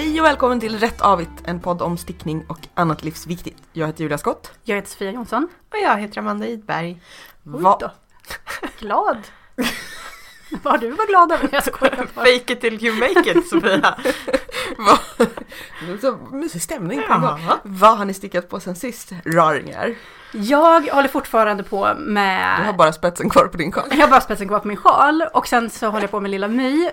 [0.00, 3.62] Hej och välkommen till Rätt Avigt, en podd om stickning och annat livsviktigt.
[3.72, 4.52] Jag heter Julia Skott.
[4.64, 5.48] Jag heter Sofia Jonsson.
[5.70, 7.00] Och jag heter Amanda Idberg.
[7.42, 7.90] Va- då.
[8.78, 9.16] Glad.
[10.62, 11.48] Vad du var glad över?
[11.52, 12.24] Jag skojar bara.
[12.24, 13.94] Fake it till you make it Sofia.
[16.00, 17.40] Så mysig stämning på en gång.
[17.62, 19.12] Vad har ni stickat på sen sist?
[19.24, 19.94] Raringar.
[20.32, 22.76] Jag håller fortfarande på Du har med...
[22.76, 23.84] bara spetsen kvar på din sjal.
[23.90, 26.30] Jag har bara spetsen kvar på min sjal och sen så håller jag på med
[26.30, 26.90] Lilla My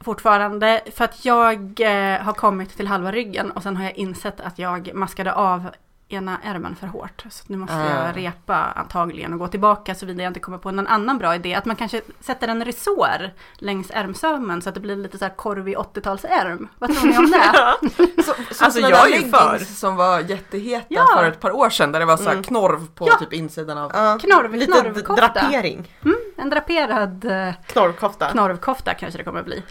[0.00, 4.40] fortfarande för att jag eh, har kommit till halva ryggen och sen har jag insett
[4.40, 5.70] att jag maskade av
[6.08, 7.24] ena ärmen för hårt.
[7.30, 8.06] Så nu måste Ah.
[8.06, 11.54] jag repa antagligen och gå tillbaka såvida jag inte kommer på någon annan bra idé.
[11.54, 15.36] Att man kanske sätter en resår längs ärmsömmen så att det blir lite så här
[15.36, 16.68] korvig 80-talsärm.
[16.78, 18.22] Vad tror ni om det?
[18.22, 19.58] Så, så Alltså, jag är ju för.
[19.58, 21.06] som var jätteheta Ja.
[21.16, 22.44] för ett par år sedan där det var så här Mm.
[22.44, 23.18] knorv på Ja.
[23.18, 23.90] typ insidan av...
[23.94, 25.14] Ja, Knorv, lite knorvkofta.
[25.32, 25.92] drapering.
[26.36, 28.30] En draperad eh, Knorrkofta.
[28.30, 29.62] knorvkofta kanske det kommer bli.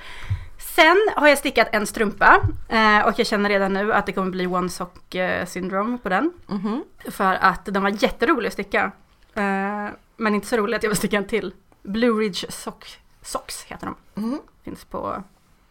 [0.75, 4.31] Sen har jag stickat en strumpa eh, och jag känner redan nu att det kommer
[4.31, 6.33] bli one sock eh, syndrome på den.
[6.47, 6.83] Mhm.
[7.11, 8.91] För att den var jätterolig att sticka.
[9.33, 11.53] Eh, men inte så rolig att jag vill sticka en till.
[11.81, 14.21] Blue Ridge Sock, Socks heter de.
[14.21, 14.39] Mhm.
[14.63, 15.23] Finns på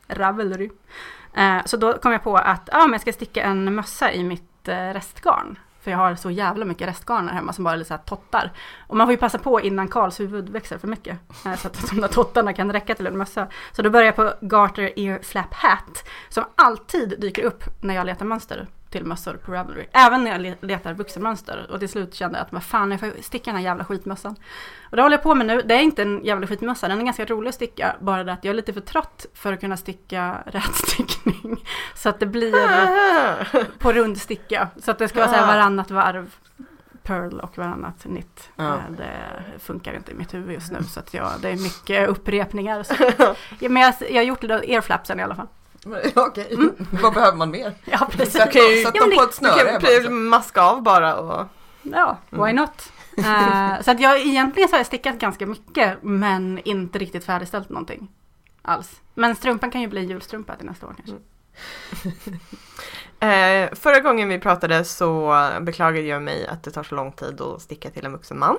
[0.07, 0.71] Ravelry.
[1.65, 4.69] Så då kom jag på att ah, men jag ska sticka en mössa i mitt
[4.69, 5.59] restgarn.
[5.85, 8.03] För jag har så jävla mycket restgarn här hemma som bara är lite så här
[8.03, 8.53] tottar.
[8.87, 11.19] Och man får ju passa på innan Karls huvud växer för mycket.
[11.47, 13.47] Eh, så att de där tottarna kan räcka till en mössa.
[13.73, 16.09] Så då börjar jag på Garter Ear Flap Hat.
[16.29, 19.87] Som alltid dyker upp när jag letar mönster till mössor på Ravelry.
[19.93, 21.67] Även när jag letar vuxenmönster.
[21.71, 24.37] Och till slut kände jag att vad fan, jag får sticka den här jävla skitmössan.
[24.91, 25.63] Och det håller jag på med nu.
[25.63, 27.97] Det är inte en jävla skitmössa, den är ganska rolig att sticka.
[28.01, 30.39] Bara det att jag är lite för trött för att kunna sticka
[31.25, 31.65] rätstickning.
[31.95, 34.69] Så att det blir på rundsticka.
[34.83, 35.47] Så att det ska vara så här Ah.
[35.47, 36.35] varannat varv
[37.03, 38.51] Pearl och varannat nitt.
[38.57, 38.65] Ja.
[38.75, 42.09] Eh, Det funkar inte i mitt huvud just nu så att jag, det är mycket
[42.09, 42.83] upprepningar.
[42.83, 42.95] Så.
[43.59, 45.47] Ja, men jag, jag har gjort lite airflapsen i alla fall.
[46.15, 46.57] Okej,
[47.03, 47.73] vad behöver man mer?
[47.85, 48.33] Ja, precis.
[48.35, 49.71] Sätt, kan ju- sätt Ja, dem på det- ett Du snöre.
[49.71, 50.11] kan bara, pr- så.
[50.11, 51.47] maska av bara och...
[51.83, 52.57] Ja, why Mm.
[52.57, 52.93] not?
[53.19, 57.69] Eh, så att jag egentligen så har jag stickat ganska mycket men inte riktigt färdigställt
[57.69, 58.09] någonting
[58.65, 59.01] alls.
[59.15, 61.17] Men strumpan kan ju bli julstrumpa till nästa år kanske.
[63.21, 67.41] Eh, förra gången vi pratade så beklagade jag mig att det tar så lång tid
[67.41, 68.57] att sticka till en vuxen man.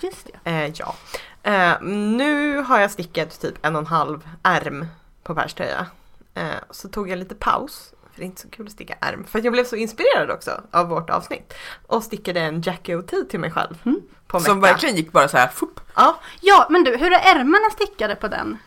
[0.00, 0.50] Just det.
[0.50, 0.94] Eh, ja.
[1.42, 4.86] Eh, nu har jag stickat typ en och en halv ärm
[5.22, 5.86] på Pers tröja.
[6.34, 7.94] Eh, så tog jag lite paus.
[8.12, 9.24] För det är inte så kul att sticka ärm.
[9.24, 11.54] För jag blev så inspirerad också av vårt avsnitt.
[11.86, 13.82] Och stickade en Jackie OT till mig själv.
[13.84, 14.00] Mm.
[14.40, 15.80] Som verkligen gick bara så här, fupp.
[15.96, 18.58] Ja, Ja, men du, hur är ärmarna stickade på den?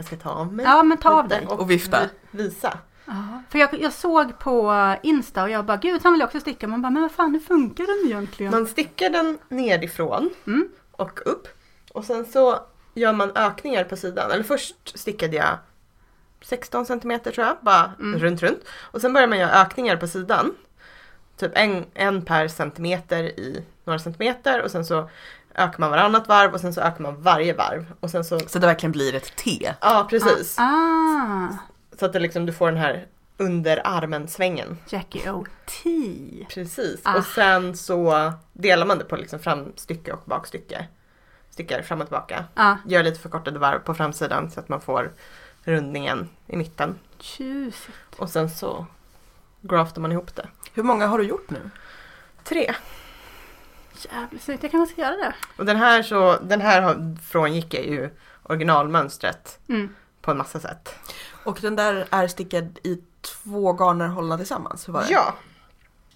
[0.00, 0.64] Jag ska ta av mig.
[0.64, 1.46] Ja, men ta av dig.
[1.46, 1.98] Och vifta.
[2.30, 2.78] vi- Visa.
[3.04, 6.66] Ja, för jag, jag såg på Insta och jag bara, gud han vill också sticka.
[6.68, 8.52] Man bara, men vad fan, hur funkar den egentligen?
[8.52, 10.68] Man stickar den nerifrån Mm.
[10.92, 11.48] och upp.
[11.92, 12.58] Och sen så
[12.94, 14.30] gör man ökningar på sidan.
[14.30, 15.58] Eller först stickade jag
[16.42, 18.20] 16 centimeter tror jag, bara Mm.
[18.20, 18.60] runt runt.
[18.80, 20.54] Och sen börjar man göra ökningar på sidan.
[21.36, 25.10] Typ en, en per centimeter i några centimeter och sen så
[25.60, 27.92] ökar man varannat varv och sen så ökar man varje varv.
[28.00, 29.72] Och sen så, Så det verkligen blir ett T.
[29.80, 30.56] ja precis.
[30.58, 31.48] Ah,
[31.98, 33.06] Så att det liksom, du får den här
[33.36, 34.78] under armen svängen.
[34.88, 35.90] Jackie O.T.
[36.50, 37.00] Precis.
[37.04, 37.16] Ah.
[37.18, 40.86] Och sen så delar man det på liksom framstycke och bakstycke.
[41.50, 42.44] Stickar fram och tillbaka.
[42.54, 45.12] Ah, Gör lite förkortade varv på framsidan så att man får
[45.64, 46.98] rundningen i mitten.
[47.18, 47.96] tjusigt.
[48.18, 48.86] Och sen så
[49.60, 50.48] graftar man ihop det.
[50.74, 51.70] Hur många har du gjort nu?
[52.44, 52.74] Tre.
[54.04, 55.34] Jävligt snyggt, jag kanske ska göra det.
[55.56, 58.10] Och den här, så, den här frångick jag ju
[58.42, 59.94] originalmönstret Mm.
[60.20, 60.94] på en massa sätt.
[61.44, 65.12] Och den där är stickad i två garner hållna tillsammans, hur var det?
[65.12, 65.34] Ja.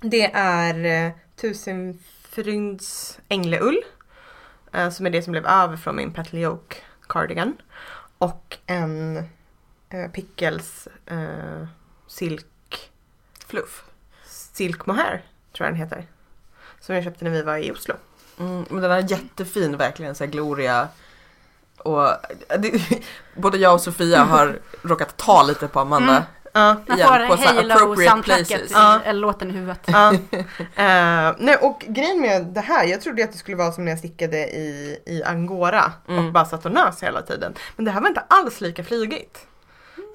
[0.00, 3.78] Det är eh, Tusenfrynds ängleull.
[4.72, 6.76] Eh, som är det som blev över från min Petal Yoke
[7.08, 7.56] cardigan.
[8.18, 9.16] Och en
[9.88, 11.66] eh, Pickles eh,
[12.06, 12.90] silk,
[13.46, 13.84] Fluff.
[14.26, 16.06] silk mohair tror jag den heter.
[16.86, 17.94] Som jag köpte när vi var i Oslo.
[18.38, 20.88] Mm, men den är jättefin verkligen, så här gloria.
[21.78, 22.08] Och
[22.58, 22.72] det,
[23.36, 26.12] både jag och Sofia har råkat ta lite på Amanda.
[26.12, 26.22] Mm.
[26.52, 26.74] Ja.
[26.88, 28.70] Man får på så här Halo appropriate soundtracket, places.
[28.70, 29.00] i- Ja.
[29.04, 29.80] eller låten i huvudet.
[29.86, 30.12] Ja.
[30.76, 33.92] Eh, nej, och grejen med det här, jag trodde att det skulle vara som när
[33.92, 36.26] jag stickade i, i Angora Mm.
[36.26, 37.54] och bara satt och nös hela tiden.
[37.76, 39.46] Men det här var inte alls lika flygigt.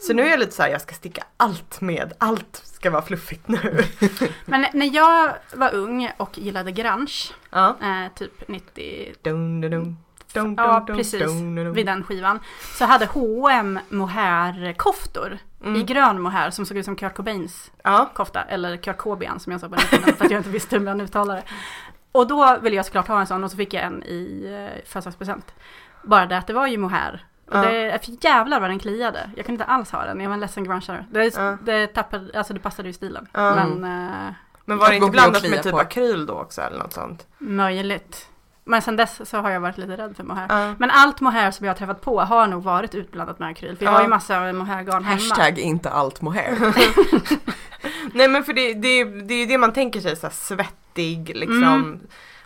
[0.02, 3.02] Så nu är jag lite så här, jag ska sticka allt med, allt ska vara
[3.02, 3.84] fluffigt nu.
[4.46, 7.14] Men när jag var ung och gillade grunge,
[7.50, 7.76] ja.
[7.82, 9.98] eh, typ 90, Dun, dun, dun.
[10.34, 11.20] Dun, Ja, dun, dun, precis.
[11.22, 12.40] dun, vid den skivan,
[12.78, 15.86] så hade H&M mohair-koftor i Mm.
[15.86, 19.62] grön mohair som såg ut som Kurt Cobains Ja, kofta, eller Kurt Cobain som jag
[19.62, 21.44] sa på den för att jag inte visste hur man uttalar det.
[22.12, 24.82] Och då ville jag såklart ha en sån och så fick jag en i eh,
[24.90, 25.54] födelsedagspresent.
[26.04, 27.58] Bara det att det var ju mohair Ja.
[27.62, 29.30] det, för jävlar vad den kliade.
[29.36, 31.06] Jag kunde inte alls ha den, jag var en ledsen grungeare.
[31.12, 31.58] Det, Ja.
[31.66, 33.28] det, tappade, alltså det passade ju stilen.
[33.34, 33.56] Ja.
[33.56, 34.34] Men eh,
[34.66, 35.80] Men var det inte blandat med typ på.
[35.80, 37.28] akryl då också eller något sånt?
[37.38, 38.26] möjligt.
[38.64, 40.46] Men sen dess så har jag varit lite rädd för mohair.
[40.50, 40.76] Ja.
[40.80, 43.78] Men allt mohair som jag har träffat på har nog varit utblandat med akryl.
[43.78, 43.96] För jag Ja.
[43.98, 45.22] har ju massa mohairgarn hemma.
[45.22, 46.58] Hashtag inte allt mohair.
[48.14, 51.36] Nej men för det, det, det är ju det man tänker sig, så här, svettig,
[51.36, 52.00] liksom Mm.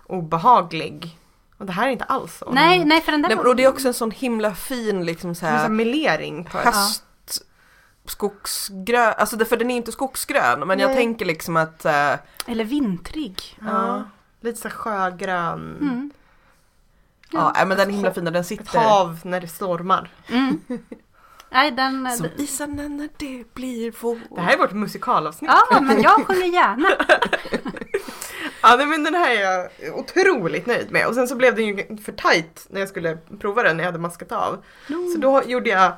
[0.08, 1.18] obehaglig.
[1.58, 2.52] Och det här är inte alls så.
[2.52, 5.36] Nej, nej för den där Nej, och det är också en sån himla fin liksom
[5.36, 6.66] så här melering på ett.
[6.66, 7.04] höst
[8.06, 10.98] skogsgrön, alltså det, för den är inte skogsgrön men jag Nej.
[10.98, 12.14] tänker liksom att eh,
[12.48, 13.60] Eller vintrig.
[13.66, 14.04] Ja.
[14.42, 15.78] Lite så sjögrön.
[15.82, 16.12] Mm.
[17.32, 20.12] ja, nej, men den är himla fin den Ett sitter hav när det stormar.
[20.28, 20.62] Mm.
[21.50, 22.12] Nej, den...
[22.12, 24.18] som isarna när det blir vår.
[24.36, 25.52] Det här är vårt musikalavsnitt.
[25.70, 26.90] Ja, men jag sjunger gärna.
[28.64, 29.70] Ja men den här är jag
[30.00, 31.08] otroligt nöjd med.
[31.08, 33.88] Och sen så blev den ju för tight när jag skulle prova den när jag
[33.92, 34.64] hade maskat av.
[34.88, 35.92] Så då gjorde jag,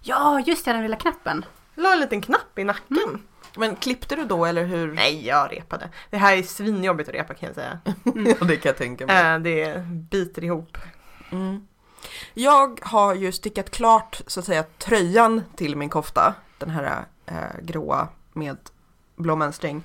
[0.00, 1.44] Ja, just det, den lilla knappen.
[1.74, 3.22] la en liten knapp i nacken.
[3.56, 4.92] Men klippte du då eller hur?
[4.92, 5.88] Nej, jag repade.
[6.10, 7.78] Det här är svinjobbigt att repa kan jag säga.
[8.40, 9.32] Ja, det kan jag tänka mig.
[9.34, 10.78] Eh, det biter ihop.
[11.32, 11.66] Mm.
[12.34, 16.34] Jag har ju stickat klart så att säga tröjan till min kofta.
[16.58, 18.56] Den här eh, gråa med
[19.16, 19.82] blå mönstring.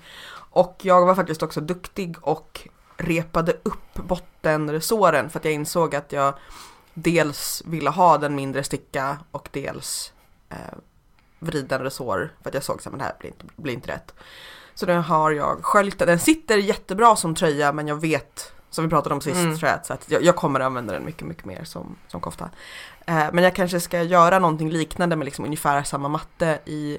[0.49, 2.67] Och jag var faktiskt också duktig och
[2.97, 6.33] repade upp bottenresåren för att jag insåg att jag
[6.93, 10.13] dels ville ha den mindre sticka och dels
[10.49, 10.57] eh,
[11.39, 14.13] vriden resår för att jag såg att det här blir inte, blir inte rätt.
[14.73, 18.89] Så den har jag sköljt, den sitter jättebra som tröja men jag vet, som vi
[18.89, 19.57] pratade om sist Mm.
[19.57, 22.49] tror jag, så att jag, jag kommer använda den mycket, mycket mer som, som kofta.
[23.05, 26.97] Eh, men jag kanske ska göra någonting liknande med liksom ungefär samma matte i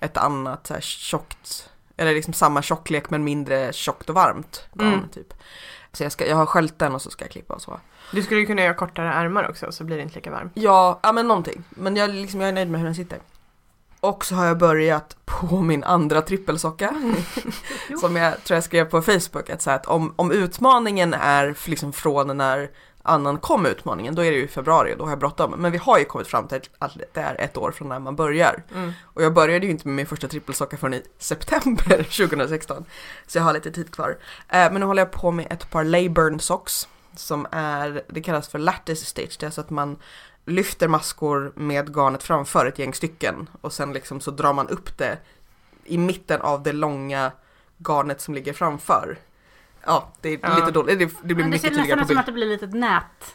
[0.00, 1.69] ett annat så här tjockt,
[2.00, 5.08] eller liksom samma tjocklek men mindre tjockt och varmt garn Mm.
[5.08, 5.34] typ.
[5.92, 7.80] Så jag, ska, jag har sköljt den och så ska jag klippa och så.
[8.12, 10.50] Du skulle ju kunna göra kortare ärmar också så blir det inte lika varm.
[10.54, 11.64] Ja, ja men någonting.
[11.70, 13.18] Men jag, liksom, jag är nöjd med hur den sitter.
[14.00, 16.94] Och så har jag börjat på min andra trippelsocka.
[18.00, 19.50] som jag tror jag skrev på Facebook.
[19.50, 22.70] Att, så här, att om, om utmaningen är liksom från när
[23.02, 25.54] annan kom utmaningen, då är det ju i februari och då har jag bråttom.
[25.58, 28.16] Men vi har ju kommit fram till att det är ett år från när man
[28.16, 28.62] börjar.
[28.74, 28.92] Mm.
[29.04, 32.84] Och jag började ju inte med min första trippelsocka förrän i september 2016.
[33.26, 34.18] Så jag har lite tid kvar.
[34.48, 36.88] Eh, men nu håller jag på med ett par Leyburn socks.
[37.16, 39.36] Som är, det kallas för lattice stitch.
[39.36, 39.96] Det är så att man
[40.44, 43.48] lyfter maskor med garnet framför ett gäng stycken.
[43.60, 45.18] Och sen liksom så drar man upp det
[45.84, 47.32] i mitten av det långa
[47.78, 49.18] garnet som ligger framför.
[49.86, 50.56] Ja, det är Ja.
[50.56, 50.98] lite dåligt.
[50.98, 52.18] Det, det blir Men det mycket ser tydligare nästan på ut som bild.
[52.20, 53.34] att det blir ett litet nät.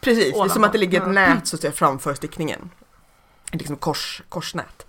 [0.00, 1.12] Precis, det är som att det ligger ett Ja.
[1.12, 2.70] nät så att säga framför stickningen.
[3.52, 4.86] Ett Liksom kors, korsnät.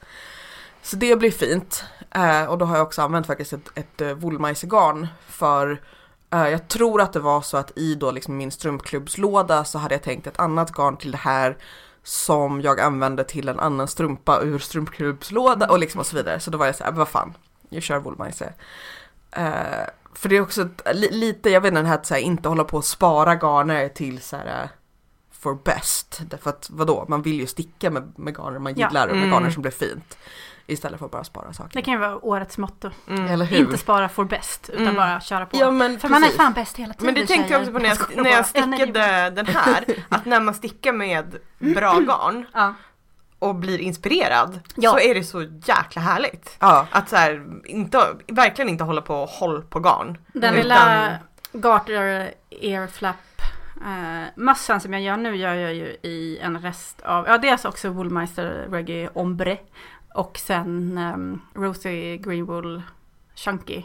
[0.81, 1.83] Så det blir fint.
[2.11, 5.81] Eh, och då har jag också använt faktiskt ett, ett uh, woolmeisergarn för
[6.29, 9.95] eh, jag tror att det var så att i då liksom min strumpklubbslåda så hade
[9.95, 11.57] jag tänkt ett annat garn till det här
[12.03, 16.39] som jag använde till en annan strumpa ur strumpklubbslåda och liksom och så vidare.
[16.39, 17.33] Så då var jag så här, vad fan,
[17.69, 18.53] jag kör woolmeiser.
[19.31, 19.87] Eh,
[20.21, 22.63] för det är också lite, jag vet inte, det här att så här, inte hålla
[22.63, 24.69] på och spara garner till så här eh,
[25.31, 26.21] for best.
[26.29, 28.87] Därför att vadå, man vill ju sticka med, med garner man Ja.
[28.87, 29.35] gillar och med Mm.
[29.35, 30.17] garner som blir fint.
[30.67, 31.69] Istället för att bara spara saker.
[31.73, 32.89] Det kan ju vara årets motto.
[33.09, 33.25] Mm.
[33.27, 33.57] Eller hur?
[33.57, 34.95] Inte spara for best, utan Mm.
[34.95, 35.57] bara köra på.
[35.57, 36.37] Ja men för man är precis.
[36.37, 39.29] fan bäst hela tiden Men det tänkte jag också på när jag, när jag stickade
[39.29, 39.85] den här.
[40.09, 42.73] Att när man stickar med bra garn Ja.
[43.41, 44.91] Och blir inspirerad Ja.
[44.91, 46.57] så är det så jäkla härligt.
[46.59, 50.17] Ja, Att så här, inte, verkligen inte hålla på och håll på garn.
[50.33, 51.17] Den Utan- lilla
[51.53, 52.31] Garter
[52.61, 53.15] Airflap
[53.85, 57.65] eh, mössan som jag gör nu gör jag ju i en rest av, ja dels
[57.65, 59.57] också Woolmeister Reggae Ombre
[60.13, 62.81] och sen um, Rosy Greenwool
[63.35, 63.83] Chunky.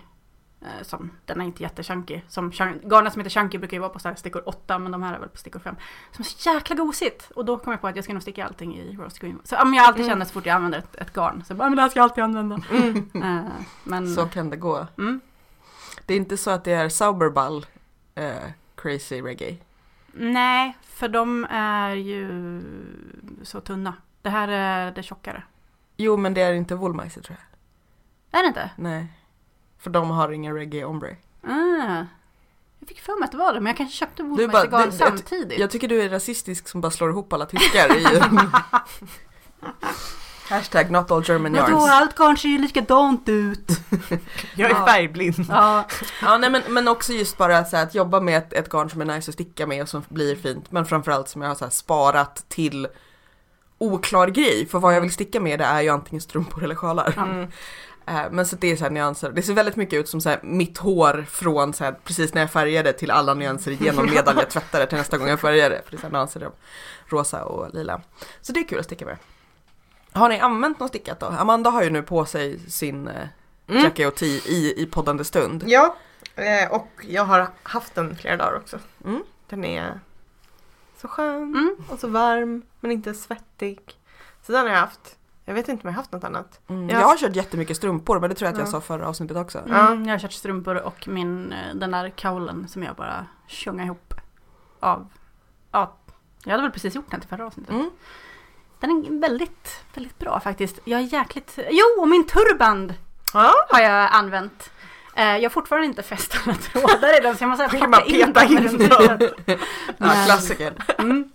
[0.67, 2.21] Eh, som, den är inte jättechunky.
[2.29, 5.03] Som, garnet som heter Chunky brukar ju vara på så här stickor 8 men de
[5.03, 5.77] här är väl på stickor 5.
[6.13, 7.31] Som är så jäkla gosigt!
[7.31, 9.43] Och då kom jag på att jag ska nog sticka allting i Rose Greenwool.
[9.47, 10.11] Så men jag alltid Mm.
[10.13, 12.05] känner så fort jag använder ett, ett garn så bara, men det här ska jag
[12.05, 12.61] alltid använda.
[12.71, 13.11] Mm.
[13.47, 13.53] Eh,
[13.85, 14.87] men, så kan det gå.
[14.99, 15.21] mm.
[16.07, 17.67] Det är inte så att det är Sauberball
[18.15, 18.35] eh,
[18.75, 19.57] crazy reggae.
[20.13, 22.63] Nej, för de är ju
[23.43, 23.95] så tunna.
[24.23, 25.43] Det här är det tjockare.
[25.97, 27.39] Jo men det är inte Woolmeister tror
[28.31, 28.41] jag.
[28.41, 28.71] Är det inte?
[28.77, 29.07] Nej.
[29.79, 31.17] För de har ingen reggae ombre.
[31.43, 32.05] Ah.
[32.79, 34.97] Jag fick för mig att det var det, men jag kanske köpte bara- Woolmeister-garn det-
[34.97, 35.59] jag- samtidigt.
[35.59, 38.05] Jag tycker du är rasistisk som bara slår ihop alla tyskar i
[40.49, 41.91] Hashtag not all German Vadå, yarns.
[41.91, 43.69] allt garn ser ju likadant ut.
[44.57, 44.87] Jag är Ja.
[44.87, 45.47] färgblind.
[45.49, 45.87] ja.
[46.23, 48.91] Ja nej men, men också just bara så här, att jobba med ett, ett garn
[48.91, 50.73] som är nice att sticka med och som blir fint.
[50.73, 52.89] Men framförallt som jag har så här, sparat till
[53.79, 54.67] oklar grej.
[54.67, 57.13] För vad jag vill sticka med det är ju antingen strumpor eller sjalar.
[57.17, 57.23] Ja.
[57.27, 57.51] Mm.
[58.07, 59.31] Eh, men så det är så här nyanser.
[59.33, 62.43] Det ser väldigt mycket ut som så här, mitt hår från så här, precis när
[62.43, 65.83] jag färgade till alla nyanser igenom medan jag tvättade till nästa gång jag färgade.
[65.85, 66.53] För det är så här nyanser av
[67.07, 68.01] rosa och lila.
[68.41, 69.17] Så det är kul att sticka med.
[70.13, 71.27] Har ni använt något stickat då?
[71.27, 73.27] Amanda har ju nu på sig sin eh,
[73.69, 73.83] Mm.
[73.85, 75.65] Jackie och T i, i poddande stund.
[75.67, 75.97] Ja,
[76.35, 78.79] eh, och jag har haft den flera dagar också.
[79.05, 79.23] Mm.
[79.49, 80.01] Den är
[81.01, 81.77] så skön Mm.
[81.89, 83.81] och så varm men inte svettig.
[84.43, 85.17] Så den har jag haft.
[85.49, 86.61] Jag vet inte om jag har haft något annat.
[86.69, 86.89] Mm.
[86.89, 87.01] Ja.
[87.01, 88.71] Jag har kört jättemycket strumpor men det tror jag att jag Ja.
[88.71, 89.59] sa förra avsnittet också.
[89.59, 93.87] Mm, jag har kört strumpor och min, eh, den där kaulen som jag bara tjongade
[93.87, 94.15] ihop
[94.81, 95.09] av,
[95.73, 95.97] ja,
[96.45, 97.75] jag hade väl precis gjort den till förra avsnittet.
[97.75, 97.91] Mm.
[98.81, 100.79] Den är väldigt, väldigt bra faktiskt.
[100.85, 102.95] Jag är jäkligt, jo och min turband
[103.35, 104.71] Ja, har jag använt.
[105.15, 108.33] Eh, Jag har fortfarande inte fäst alla trådar i den så jag måste bara in
[108.35, 108.91] tiden.
[108.91, 109.19] Ja,
[109.99, 110.73] Men- klassiker.
[110.99, 111.31] Mm.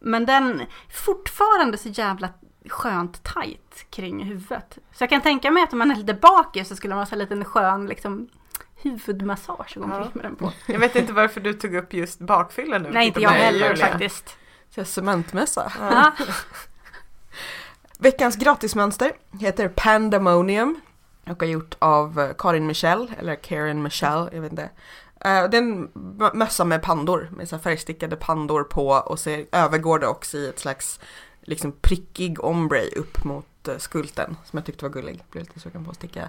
[0.00, 0.66] Men den är
[1.04, 2.28] fortfarande så jävla
[2.68, 4.78] skönt tight kring huvudet.
[4.92, 7.12] Så jag kan tänka mig att om man är lite bakis så skulle man ha
[7.12, 8.28] en liten skön liksom,
[8.82, 10.52] huvudmassage gå omkring med den på.
[10.66, 12.90] jag vet inte varför du tog upp just bakfyllan nu.
[12.90, 13.86] Nej, inte jag heller Julia.
[13.86, 14.36] faktiskt.
[15.80, 16.12] Ja.
[17.98, 20.80] Veckans gratismönster heter Pandemonium
[21.26, 24.62] och är gjort av eh, Karin Michel, eller Karen Michel, jag vet inte.
[25.20, 29.18] Eh, Det är en mö- mössa med pandor, med så här färgstickade pandor på och
[29.18, 31.00] så övergår det också i ett slags
[31.46, 35.84] liksom prickig ombre upp mot eh, skulten som jag tyckte var gullig, blev lite sugen
[35.84, 36.28] på att sticka.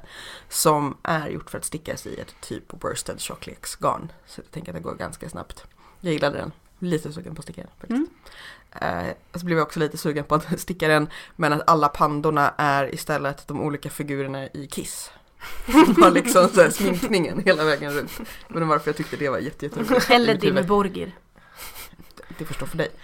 [0.49, 4.11] Som är gjort för att stickas i ett typ worsted tjockleks-garn.
[4.25, 5.63] Så jag tänker att det går ganska snabbt.
[6.01, 8.11] Jag gillade den, lite sugen på att sticka den faktiskt.
[8.71, 9.07] Mm.
[9.07, 12.53] Eh, så blev jag också lite sugen på att sticka den men att alla pandorna
[12.57, 15.11] är istället de olika figurerna i Kiss.
[15.85, 18.19] Som har liksom så här sminkningen hela vägen runt.
[18.47, 20.09] Men varför jag tyckte det var jätte, jätteroligt.
[20.09, 20.55] Eller i mitt huvud.
[20.55, 21.15] Dimmy Borgir.
[22.37, 22.91] Det förstår för dig.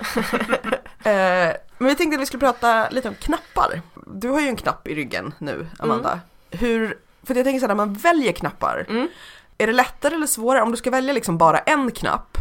[1.04, 3.82] eh, men vi tänkte att vi skulle prata lite om knappar.
[4.08, 6.20] Du har ju en knapp i ryggen nu, Amanda.
[6.51, 9.08] Hur, för jag tänker så här, när man väljer knappar, Mm.
[9.58, 12.38] är det lättare eller svårare om du ska välja liksom bara en knapp?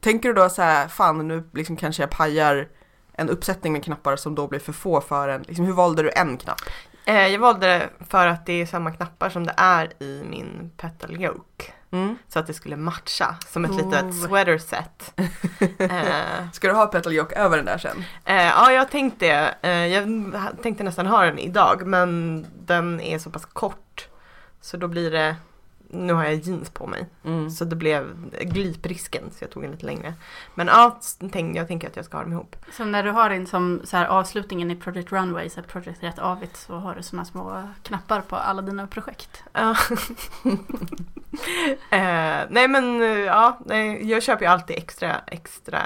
[0.00, 2.68] Tänker du då så här, fan nu liksom kanske jag pajar
[3.12, 6.10] en uppsättning med knappar som då blir för få för en, liksom, hur valde du
[6.10, 6.60] en knapp?
[7.04, 10.70] Eh, jag valde det för att det är samma knappar som det är i min
[10.76, 11.72] petal yoke.
[11.90, 12.18] Mm.
[12.28, 13.76] Så att det skulle matcha som ett Oh.
[13.76, 15.12] litet sweater set.
[15.78, 18.04] eh, Ska du ha petal yoke över den där sen?
[18.24, 20.06] eh, ja, jag tänkte eh, Jag
[20.62, 24.08] tänkte nästan ha den idag men den är så pass kort.
[24.60, 25.36] Så då blir det
[25.94, 27.06] Nu har jag jeans på mig.
[27.24, 27.50] Mm.
[27.50, 30.14] Så det blev gliprisken så jag tog en lite längre.
[30.54, 31.00] Men ja,
[31.32, 32.56] tänk, jag tänker att jag ska ha dem ihop.
[32.72, 36.02] Så när du har din som så här, avslutningen i Project Runway, så här, Project
[36.02, 39.42] Rätt Avigt, så har du sådana små knappar på alla dina projekt.
[39.52, 39.70] Ja.
[41.90, 45.80] eh, nej men eh, ja, nej, jag köper ju alltid extra, extra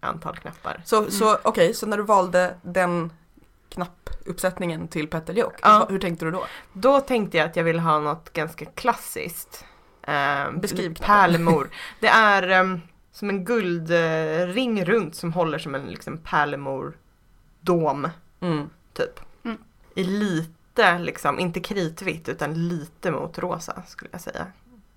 [0.00, 0.82] antal knappar.
[0.84, 3.10] Så, så okej, så när du valde den
[3.72, 5.86] knappuppsättningen till petal yoke, Ja.
[5.90, 6.44] hur tänkte du då?
[6.72, 9.64] Då tänkte jag att jag ville ha något ganska klassiskt.
[10.02, 10.94] Eh, Beskriv.
[11.00, 11.70] Pärlemor.
[12.00, 12.80] Det är ehm,
[13.12, 18.08] som en guldring runt som håller som en liksom, pärlemor-dom
[18.40, 18.70] Mm.
[18.92, 19.20] typ.
[19.44, 19.58] Mm.
[19.94, 24.46] I lite, liksom, inte kritvitt utan lite mot rosa skulle jag säga.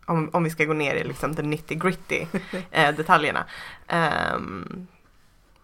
[0.05, 2.25] Om, om vi ska gå ner i liksom the nitty gritty
[2.71, 3.45] eh, detaljerna.
[3.87, 4.87] Ehm,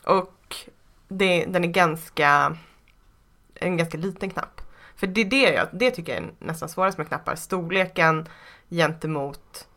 [0.03, 0.55] och
[1.07, 2.57] det, den är ganska,
[3.61, 4.61] en ganska liten knapp.
[4.95, 7.35] För det är det jag, det tycker jag är nästan svårast med knappar.
[7.35, 8.27] Storleken
[8.69, 9.67] gentemot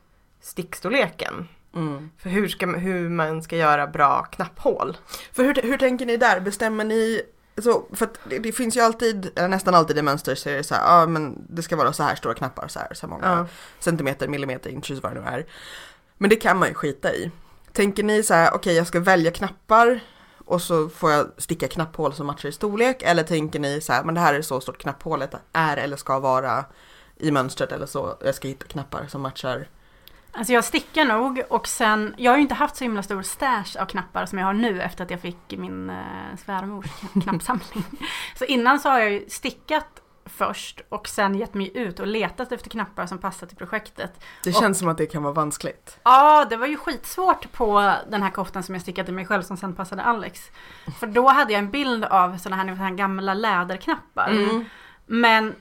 [0.41, 1.49] stickstorleken.
[1.75, 2.11] Mm.
[2.19, 4.97] För hur, ska, hur man ska göra bra knapphål.
[5.33, 6.41] För hur, hur tänker ni där?
[6.41, 7.23] Bestämmer ni
[7.63, 10.75] så, för det, det finns ju alltid, nästan alltid i mönster så är det så
[10.75, 13.27] här, ja men det ska vara så här stora knappar, så här, så här många
[13.27, 13.47] Ja.
[13.79, 15.47] centimeter, millimeter, inches vad det nu är.
[16.19, 17.31] Men det kan man ju skita i.
[17.73, 20.01] Tänker ni så här, okej jag ska välja knappar
[20.45, 24.05] och så får jag sticka knapphål som matchar i storlek eller tänker ni så här,
[24.05, 26.65] men det här är så stort knapphålet är eller ska vara
[27.17, 29.69] i mönstret eller så, jag ska hitta knappar som matchar.
[30.37, 33.81] Alltså jag stickar nog och sen, jag har ju inte haft så himla stor stash
[33.81, 36.87] av knappar som jag har nu efter att jag fick min eh, svärmors
[37.23, 37.85] knappsamling.
[38.39, 42.53] Så innan så har jag ju stickat först och sen gett mig ut och letat
[42.53, 44.21] efter knappar som passar till projektet.
[44.45, 45.99] Det Och- känns som att det kan vara vanskligt.
[46.03, 49.57] Ja, det var ju skitsvårt på den här koftan som jag stickade mig själv som
[49.57, 50.41] sen passade Alex.
[51.01, 54.29] För då hade jag en bild av sådana här, här gamla läderknappar.
[54.31, 54.65] Mm.
[55.07, 55.55] Men,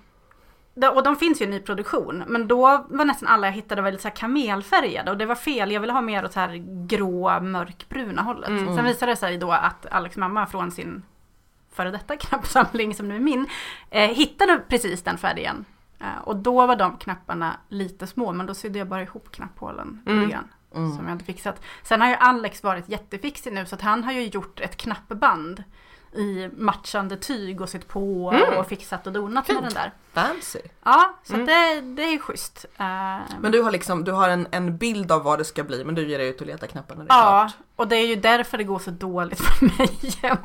[0.93, 4.08] och de finns ju i nyproduktion, men då var nästan alla jag hittade lite så
[4.08, 5.72] här kamelfärgade och det var fel.
[5.72, 8.50] Jag ville ha mer åt så här grå, mörkbruna hållet.
[8.50, 8.75] Mm.
[8.75, 11.03] Sen visade det sig då att Alex mamma från sin
[11.73, 13.47] före detta knappsamling som nu är min,
[13.89, 15.65] eh, hittade precis den färgen.
[15.99, 20.01] Eh, och då var de knapparna lite små, men då sydde jag bara ihop knapphålen
[20.05, 20.19] Mm.
[20.19, 20.47] lite grann.
[20.75, 20.91] Mm.
[20.95, 21.61] Som jag hade fixat.
[21.83, 25.63] Sen har ju Alex varit jättefixig nu så att han har ju gjort ett knappband
[26.15, 28.59] i matchande tyg och sytt på Mm.
[28.59, 29.61] och fixat och donat med Fint.
[29.61, 29.91] den där.
[30.13, 30.60] Fancy.
[30.84, 31.46] Ja, så Mm.
[31.46, 32.65] det, det är schysst.
[32.77, 32.86] Eh,
[33.41, 35.96] Men du har liksom, du har en, en bild av vad det ska bli men
[35.96, 37.53] du ger dig ut och letar knappar när det är Ja, klart.
[37.75, 39.89] och det är ju därför det går så dåligt för mig.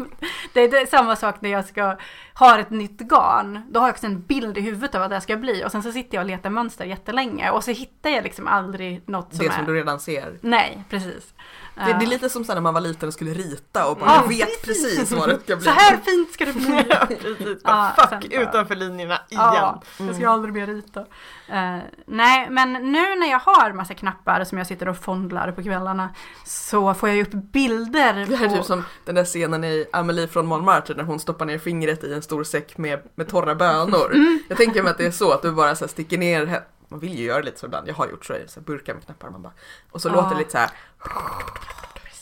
[0.52, 1.96] Det är, det är samma sak när jag ska
[2.34, 3.62] ha ett nytt garn.
[3.70, 5.82] Då har jag också en bild i huvudet av vad det ska bli och sen
[5.82, 9.38] så sitter jag och letar mönster jättelänge och så hittar jag liksom aldrig något som
[9.38, 9.56] Det är...
[9.56, 10.38] som du redan ser.
[10.40, 11.34] Nej, precis.
[11.74, 14.10] Det, det är Eh, lite som när man var liten och skulle rita och bara
[14.10, 15.64] Ja, jag vet precis vad det ska bli.
[15.64, 16.84] Så här fint ska det bli!
[16.88, 17.62] Ja, precis.
[17.62, 19.42] Bara, Ja, fuck, utanför linjerna igen.
[19.44, 19.54] Ja,
[19.98, 21.00] jag ska aldrig mer rita.
[21.48, 25.62] Eh, nej, men nu när jag har massa knappar som jag sitter och fondlar på
[25.62, 26.08] kvällarna
[26.44, 28.56] så får jag ju upp bilder Det här är på...
[28.56, 32.14] typ som den där scenen i Amelie från Montmartre när hon stoppar ner fingret i
[32.14, 34.14] en stor säck med, med torra bönor.
[34.14, 34.38] Mm.
[34.48, 37.18] Jag tänker mig att det är så att du bara så sticker ner, man vill
[37.18, 39.52] ju göra lite så ibland, jag har gjort så, så burkar med knappar man bara,
[39.90, 40.12] och så Ja.
[40.12, 40.70] låter det lite så här.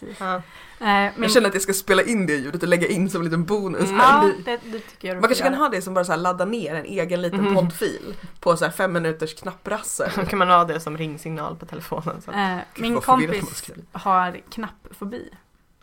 [0.01, 0.21] Precis.
[0.21, 0.35] Ja.
[0.37, 0.43] Eh,
[0.81, 3.25] men, jag känner att jag ska spela in det ljudet och lägga in som en
[3.25, 3.89] liten bonus.
[3.91, 3.97] Mm.
[3.97, 6.45] ja, det, det tycker jag Man kanske kan ha det som bara så här ladda
[6.45, 7.55] ner en egen liten Mhm.
[7.55, 10.11] poddfil på så här fem minuters knapprassel.
[10.17, 12.23] Då kan man ha det som ringsignal på telefonen.
[12.23, 12.31] Så.
[12.31, 15.31] Eh, min kompis har knappfobi.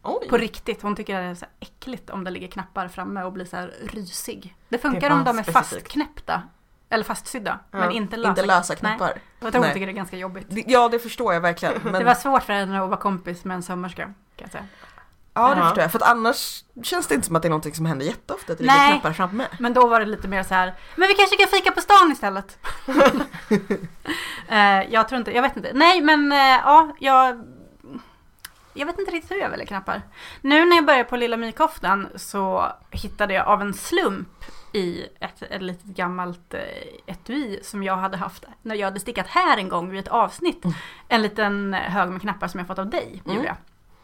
[0.03, 0.27] Oj!
[0.29, 0.81] På riktigt.
[0.81, 3.73] Hon tycker det är så äckligt om det ligger knappar framme och blir så här
[3.93, 4.55] rysig.
[4.69, 5.69] Det funkar Det om de är specifikt.
[5.83, 6.41] fastknäppta.
[6.93, 7.59] Eller fastsydda.
[7.71, 8.29] Ja, Men inte lösa.
[8.29, 9.13] Inte lösa knappar.
[9.39, 9.73] Jag tror hon Nej.
[9.73, 10.47] tycker det är ganska jobbigt.
[10.67, 11.73] Ja det förstår jag verkligen.
[11.83, 14.03] Men, Det var svårt för henne att vara kompis med en sömmerska.
[14.03, 14.65] Kan jag säga.
[15.33, 15.63] ja det Ja.
[15.65, 15.91] förstår jag.
[15.91, 18.57] För att annars känns det inte som att det är någonting som händer jätteofta att
[18.57, 18.91] det ligger Nej.
[18.91, 19.47] knappar framme.
[19.59, 22.11] Men då var det lite mer så här, men vi kanske kan fika på stan
[22.11, 22.57] istället.
[24.47, 25.71] Eh, jag tror inte, jag vet inte.
[25.73, 27.43] Nej men eh, ja, jag,
[28.73, 30.01] jag vet inte riktigt hur jag väljer knappar.
[30.41, 34.27] Nu när jag började på Lilla Mykoftan så hittade jag av en slump
[34.73, 36.61] i ett, ett litet gammalt eh,
[37.13, 40.63] etui som jag hade haft när jag hade stickat här en gång vid ett avsnitt.
[41.07, 43.37] En liten hög med knappar som jag fått av dig, Mm.
[43.37, 43.57] Julia.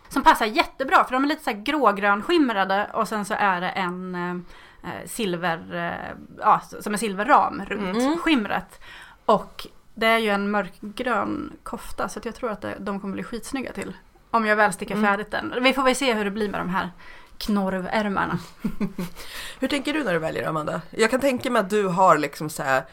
[0.10, 3.62] Som passar jättebra för de är lite så här grågrön skimrade och sen så är
[3.62, 4.32] det en eh,
[4.92, 8.18] eh, silver, eh, ja, som en silverram runt Mm.
[8.18, 8.82] skimret.
[9.26, 13.24] Och det är ju en mörkgrön kofta så jag tror att det, de kommer bli
[13.24, 13.94] skitsnygga till.
[14.32, 15.08] Om jag väl stickar Mm.
[15.08, 15.54] färdigt den.
[15.64, 16.90] Vi får väl se hur det blir med de här
[17.40, 18.40] knorvärmarna.
[19.60, 20.82] Hur tänker du när du väljer Amanda?
[20.90, 22.86] Jag kan tänka mig att du har liksom så här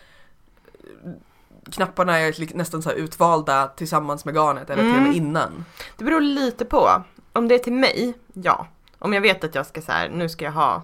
[1.73, 5.17] knapparna är nästan så här utvalda tillsammans med garnet eller till och med Mm.
[5.17, 5.65] innan.
[5.97, 7.05] Det beror lite på.
[7.33, 8.67] Om det är till mig, ja.
[8.99, 10.83] Om jag vet att jag ska så här, nu ska jag ha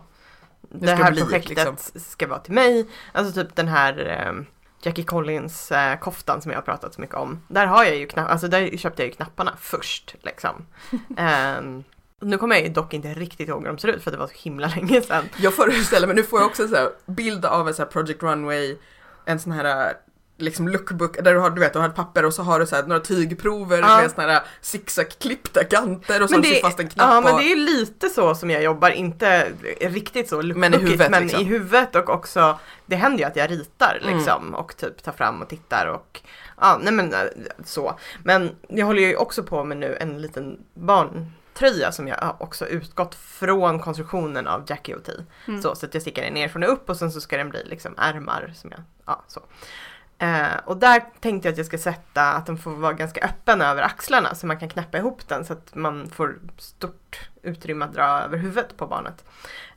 [0.61, 1.77] det, här bli, projektet liksom.
[1.95, 2.89] ska vara till mig.
[3.13, 4.45] Alltså typ den här eh,
[4.83, 7.43] Jackie Collins eh, koftan som jag har pratat så mycket om.
[7.49, 10.67] Där har jag ju knapp, alltså där köpte jag ju knapparna först liksom.
[11.17, 11.85] Ehm,
[12.23, 14.27] nu kommer jag ju dock inte riktigt ihåg hur de ser ut för det var
[14.27, 15.25] så himla länge sedan.
[15.37, 18.23] Jag föreställer mig, nu får jag också så här bild av en så här Project
[18.23, 18.77] Runway,
[19.25, 19.93] en sån här äh,
[20.39, 22.67] liksom lookbook där du har, du vet, du har ett papper och så har du
[22.67, 24.01] så här några tygprover Ja.
[24.01, 27.53] med såna här zigzag-klippta kanter och så sytt fast en knapp ja, men och- det
[27.53, 31.41] är lite så som jag jobbar, inte riktigt så Men i huvudet, men liksom.
[31.41, 34.17] i huvudet och också, det händer ju att jag ritar Mm.
[34.17, 36.21] liksom och typ tar fram och tittar och
[36.61, 37.21] ja, nej men äh,
[37.65, 37.99] så.
[38.25, 40.59] Men jag håller ju också på med nu en liten
[41.53, 45.13] barntröja som jag har också utgått från konstruktionen av Jackie och T.
[45.49, 45.63] Mm.
[45.63, 47.65] Så, så att jag stickar den nerifrån och upp och sen så ska den bli
[47.65, 49.41] liksom ärmar som jag, ja så.
[50.19, 53.61] Eh, och där tänkte jag att jag ska sätta att den får vara ganska öppen
[53.61, 57.95] över axlarna så man kan knäppa ihop den så att man får stort utrymme att
[57.95, 59.25] dra över huvudet på barnet.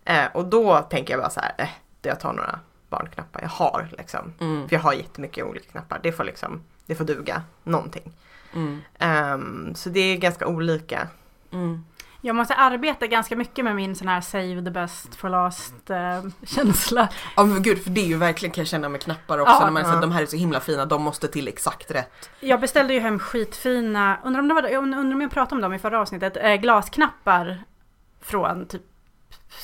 [0.05, 1.69] Eh, och då tänker jag bara så här, eh,
[2.01, 2.59] jag tar några
[2.89, 4.33] barnknappar jag har liksom.
[4.39, 8.13] Mm, För jag har jättemycket olika knappar, det får liksom, det får duga någonting.
[8.53, 11.07] mm, Ehm, så det är ganska olika.
[11.55, 11.85] Mm.
[12.21, 16.23] Jag måste arbeta ganska mycket med min sån här save the best for last eh,
[16.43, 17.07] känsla.
[17.35, 19.59] Ja men gud, för det är ju verkligen kan jag känna med knappar också, Ja.
[19.65, 19.95] när man säger Ja.
[19.97, 22.29] att de här är så himla fina, de måste till exakt rätt.
[22.39, 25.61] Jag beställde ju hem skitfina, undrar om, det var, jag undrar om jag pratade om
[25.61, 27.63] dem i förra avsnittet, eh, glasknappar
[28.21, 28.81] från typ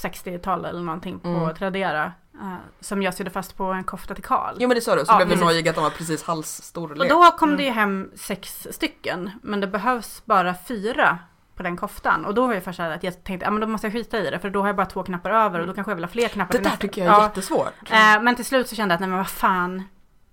[0.01, 1.55] 60-tal eller någonting på Mm.
[1.55, 2.11] Tradera.
[2.41, 4.55] eh, som jag sydde fast på en kofta till Karl.
[4.59, 5.45] Jo men det sa du, så Ja, blev du precis.
[5.45, 6.99] nojig att de var precis halsstorlek.
[6.99, 7.57] Och då kom Mm.
[7.57, 11.17] det ju hem sex stycken, men det behövs bara fyra
[11.55, 12.25] på den koftan.
[12.25, 13.93] Och då var jag först så här att jag tänkte, ja men då måste jag
[13.93, 15.95] skita i det, för då har jag bara två knappar över och då kanske jag
[15.95, 17.23] vill ha fler knappar det där tycker jag är ja.
[17.23, 17.91] jättesvårt.
[17.91, 19.83] Eh, Men till slut så kände jag att nej men vad fan,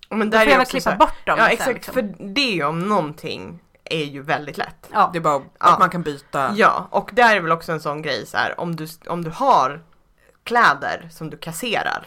[0.09, 1.95] Men då där får är jag väl klippa här- bort dem Ja sen, exakt, liksom.
[1.95, 4.89] för det om någonting är ju väldigt lätt.
[4.93, 5.11] Ja.
[5.13, 5.73] Det är bara Ja.
[5.73, 6.51] att man kan byta.
[6.55, 9.31] Ja, och där är väl också en sån grej så här, om du, om du
[9.31, 9.83] har
[10.45, 12.07] kläder som du kasserar,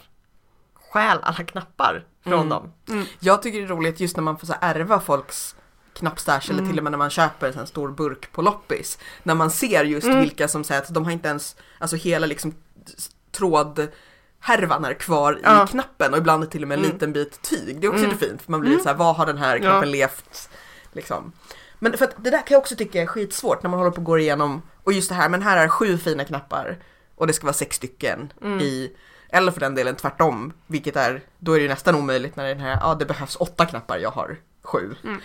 [0.91, 2.49] stjäl alla knappar från Mm.
[2.49, 2.73] dem.
[3.19, 5.55] Jag tycker det är roligt just när man får så ärva folks
[5.93, 6.69] knappstash eller Mm.
[6.69, 8.97] till och med när man köper en stor burk på loppis.
[9.23, 10.19] När man ser just Mm.
[10.21, 12.53] vilka som säger att de har inte ens, alltså hela liksom
[12.97, 15.63] s- trådhärvan är kvar Ja.
[15.63, 16.93] i knappen och ibland är till och med en Mm.
[16.95, 17.81] liten bit tyg.
[17.81, 18.11] Det är också Mm.
[18.11, 18.83] lite fint för man blir Mm.
[18.83, 19.95] så här, vad har den här knappen Ja.
[19.95, 20.49] levt
[20.93, 21.31] liksom.
[21.79, 23.97] Men för att det där kan jag också tycka är skitsvårt när man håller på
[23.97, 26.77] och går igenom och just det här, men här är sju fina knappar
[27.15, 28.59] och det ska vara sex stycken Mm.
[28.59, 28.91] i
[29.33, 32.55] Eller för den delen tvärtom, vilket är, då är det nästan omöjligt när det är
[32.55, 34.95] den här, ja det behövs åtta knappar, jag har sju.
[35.03, 35.21] Mm.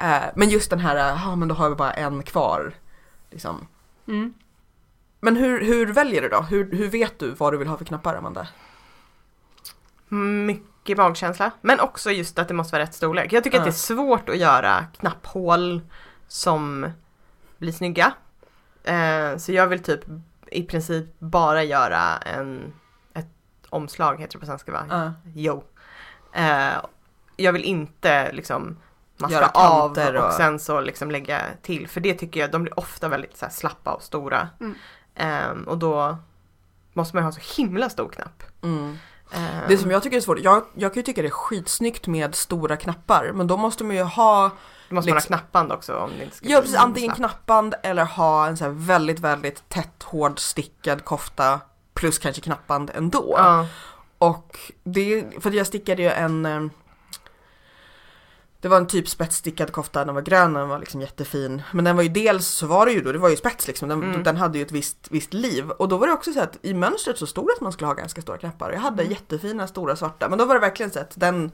[0.00, 2.72] Eh, men just den här, ja men då har vi bara en kvar.
[3.30, 3.66] Liksom.
[4.08, 4.34] Mm.
[5.20, 6.40] Men hur, hur väljer du då?
[6.40, 8.48] Hur, hur vet du vad du vill ha för knappar Amanda?
[10.08, 11.50] Mycket magkänsla.
[11.60, 13.32] Men också just att det måste vara rätt storlek.
[13.32, 13.60] Jag tycker Ja.
[13.60, 15.80] att det är svårt att göra knapphål
[16.28, 16.90] som
[17.58, 18.12] blir snygga.
[18.84, 20.00] Eh, så jag vill typ
[20.46, 22.72] i princip bara göra en,
[23.14, 23.26] ett
[23.70, 24.84] omslag, heter det på svenska va?
[24.90, 25.12] Ja.
[25.34, 25.64] Jo.
[26.32, 26.72] Eh,
[27.36, 28.76] jag vill inte liksom
[29.20, 30.26] maska Göra av och...
[30.26, 31.88] och- sen så liksom lägga till.
[31.88, 34.48] För det tycker jag, de blir ofta väldigt så slappa och stora.
[34.60, 34.74] Mm.
[35.14, 36.16] Eh, och då
[36.92, 38.42] måste man ha så himla stor knapp.
[38.62, 38.98] Mm.
[39.32, 42.06] Eh, Det som jag tycker är svårt, jag, jag kan ju tycka det är skitsnyggt
[42.06, 44.42] med stora knappar, men då måste man ju ha,
[44.88, 47.74] det måste man ha liksom- knappband också om det inte ska ja precis, antingen knappband
[47.82, 51.60] eller ha en så här väldigt, väldigt tätt hård stickad kofta
[51.94, 53.34] plus kanske knappband ändå.
[53.38, 53.66] Ja.
[54.18, 56.60] Och det, för jag stickade ju en eh,
[58.60, 61.62] det var en typ spetsstickad kofta, den var grön, den var liksom jättefin.
[61.72, 63.88] Men den var ju dels så var det ju då, det var ju spets liksom,
[63.88, 64.22] den, Mm.
[64.22, 65.70] den hade ju ett visst, visst liv.
[65.70, 67.86] Och då var det också så att i mönstret så stod det att man skulle
[67.86, 68.72] ha ganska stora knappar.
[68.72, 69.12] Jag hade Mm.
[69.12, 71.50] jättefina stora svarta, men då var det verkligen så att den,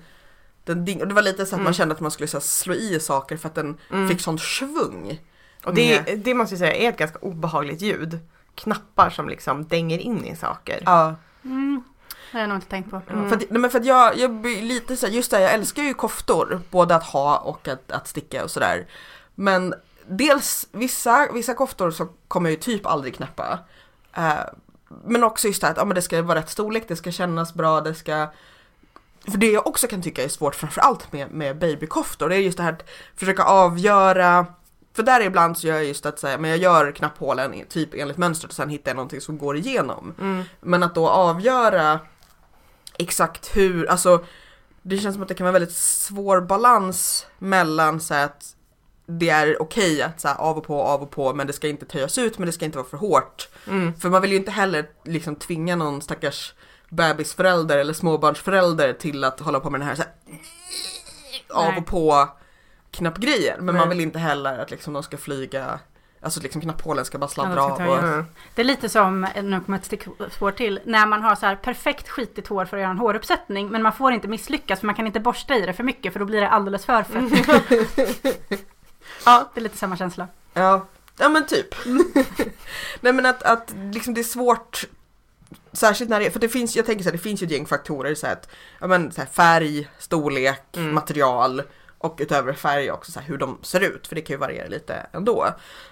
[0.65, 1.65] den ding, och det var lite så att Mm.
[1.65, 4.09] man kände att man skulle så här, slå i saker för att den Mm.
[4.09, 5.21] fick sånt svung.
[5.65, 8.19] Och det, med- det måste jag säga är ett ganska obehagligt ljud.
[8.55, 10.83] Knappar som liksom dänger in i saker.
[10.87, 11.15] Ja.
[12.33, 13.01] Det har jag nog inte tänkt på.
[13.11, 13.29] Mm.
[13.29, 15.53] För att, nej men för att jag, jag blir lite så här, just det, jag
[15.55, 18.87] älskar ju koftor, både att ha och att, att sticka och sådär.
[19.35, 19.75] Men
[20.07, 23.59] dels vissa, vissa koftor så kommer jag ju typ aldrig knäppa.
[24.17, 24.33] Eh,
[25.05, 27.11] men också just det här att ja, men det ska vara rätt storlek, det ska
[27.13, 28.27] kännas bra, det ska
[29.31, 32.57] för det jag också kan tycka är svårt framförallt med, med babykoftor, det är just
[32.57, 34.47] det här att försöka avgöra
[34.95, 37.95] för där ibland så gör jag just att säga, men jag gör knapphålen i- typ
[37.95, 40.15] enligt mönstret och sen hittar jag någonting som går igenom.
[40.21, 40.43] Mm.
[40.61, 42.01] Men att då avgöra
[42.99, 44.25] exakt hur, alltså
[44.83, 48.57] det känns som att det kan vara väldigt svår balans mellan så att
[49.07, 51.69] det är okej att så här, av och på, av och på, men det ska
[51.69, 53.49] inte töjas ut, men det ska inte vara för hårt.
[53.67, 53.95] Mm.
[53.95, 56.55] För man vill ju inte heller liksom tvinga någon stackars
[56.89, 60.13] bebisförälder eller småbarnsförälder till att hålla på med den här, så här
[61.49, 62.29] av och på
[62.91, 63.65] knappgrejen.
[63.65, 63.81] Men Nej.
[63.81, 65.79] man vill inte heller att liksom de ska flyga,
[66.27, 67.73] alltså liksom knapphålen ska bara sladdra av.
[67.73, 67.99] Och.
[67.99, 68.25] Mm.
[68.55, 72.09] Det är lite som, nu kommer ett stickspår till, när man har så här perfekt
[72.09, 75.07] skitigt hår för att göra en håruppsättning men man får inte misslyckas för man kan
[75.07, 77.49] inte borsta i det för mycket för då blir det alldeles för fett.
[79.25, 80.29] ja, det är lite samma känsla.
[80.53, 80.87] Ja,
[81.19, 81.75] ja men typ.
[83.01, 84.85] Nej men att, att liksom det är svårt
[85.73, 87.67] Särskilt när det, för det finns, jag tänker så här, det finns ju ett gäng
[87.67, 88.49] faktorer så här att,
[88.81, 90.95] ja men så här, färg, storlek, Mm.
[90.95, 91.63] material
[91.99, 94.69] och utöver färg också så här, hur de ser ut, för det kan ju variera
[94.69, 95.47] lite ändå.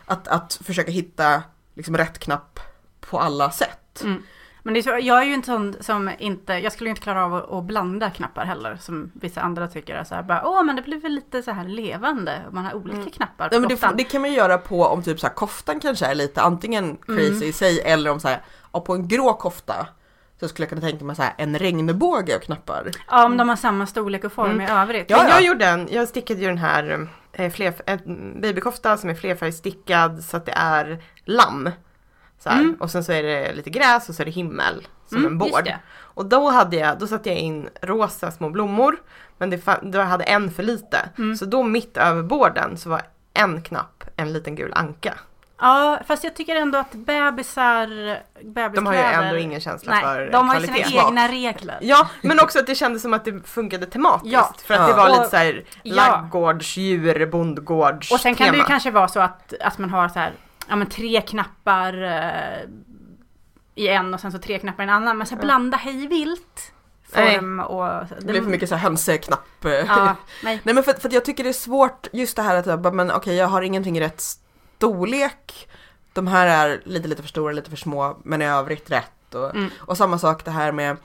[0.06, 1.42] Att, att försöka hitta
[1.74, 2.60] liksom rätt knapp
[3.00, 4.02] på alla sätt.
[4.04, 4.22] Mm.
[4.62, 7.02] Men det är så, jag är ju inte sån som inte, jag skulle ju inte
[7.02, 10.42] klara av att, att blanda knappar heller som vissa andra tycker är så här bara,
[10.48, 13.10] åh men det blir väl lite så här levande och man har olika Mm.
[13.10, 15.34] knappar på Nej, men det, det kan man ju göra på om typ så här,
[15.34, 17.42] koftan kanske är lite antingen crazy Mm.
[17.42, 19.86] i sig eller om så här, ja, på en grå kofta
[20.40, 22.90] så skulle jag kunna tänka mig så här, en regnbåge av knappar.
[23.10, 24.66] Ja, om de har samma storlek och form Mm.
[24.66, 25.10] i övrigt.
[25.10, 25.28] Ja.
[25.28, 30.24] Jag gjorde en, jag stickade ju den här eh, fler, en babykofta som är flerfärgstickad
[30.24, 31.70] så att det är lamm.
[32.38, 32.60] Så här.
[32.60, 32.74] Mm.
[32.80, 35.38] Och sen så är det lite gräs och så är det himmel som Mm, en
[35.38, 35.72] bård.
[35.96, 38.96] Och då hade jag, då satte jag in rosa små blommor
[39.38, 40.98] men det, då hade en för lite.
[41.18, 41.36] Mm.
[41.36, 43.02] Så då mitt över bården så var
[43.34, 45.14] en knapp en liten gul anka.
[45.64, 47.86] Ja, fast jag tycker ändå att bebisar,
[48.42, 48.74] bebiskläder...
[48.74, 50.88] De har ju ändå ingen känsla för Nej, de har ju kvalitet.
[50.88, 51.78] sina egna regler.
[51.80, 54.32] Ja, men också att det kändes som att det funkade tematiskt.
[54.32, 54.54] Ja.
[54.64, 58.90] För att det var Och- lite såhär laggårdsdjur, bondgårds Och sen kan det ju kanske
[58.90, 60.32] vara så att, att man har så här,
[60.68, 62.68] ja men tre knappar eh,
[63.74, 65.18] i en och sen så tre knappar i en annan.
[65.18, 66.72] Men så här, blanda hej vilt.
[67.16, 67.34] Nej.
[67.34, 68.06] Form och...
[68.20, 69.46] Det blir för mycket så här hönseknapp.
[69.62, 70.60] Ja, nej.
[70.64, 72.92] Nej men för, för jag tycker det är svårt just det här att jag bara,
[72.92, 74.22] men okej jag har ingenting rätt
[74.88, 75.68] storlek.
[76.12, 79.34] De här är lite lite för stora, lite för små men i övrigt rätt.
[79.34, 79.70] Och, Mm.
[79.78, 80.96] och samma sak det här med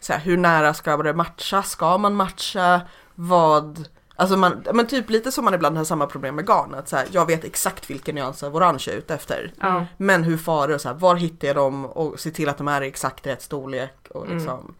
[0.00, 1.62] så här, hur nära ska det matcha?
[1.62, 2.80] Ska man matcha?
[3.14, 3.88] Vad?
[4.16, 6.74] Alltså man, men typ lite som man ibland har samma problem med garn.
[6.74, 9.52] Att så här, jag vet exakt vilken nyans av orange jag är ute efter.
[9.60, 9.86] Ja.
[9.96, 10.78] Men hur far det?
[10.78, 11.86] Så här, var hittar jag dem?
[11.86, 13.96] Och se till att de är i exakt rätt storlek.
[14.10, 14.36] Och Mm.
[14.38, 14.74] liksom.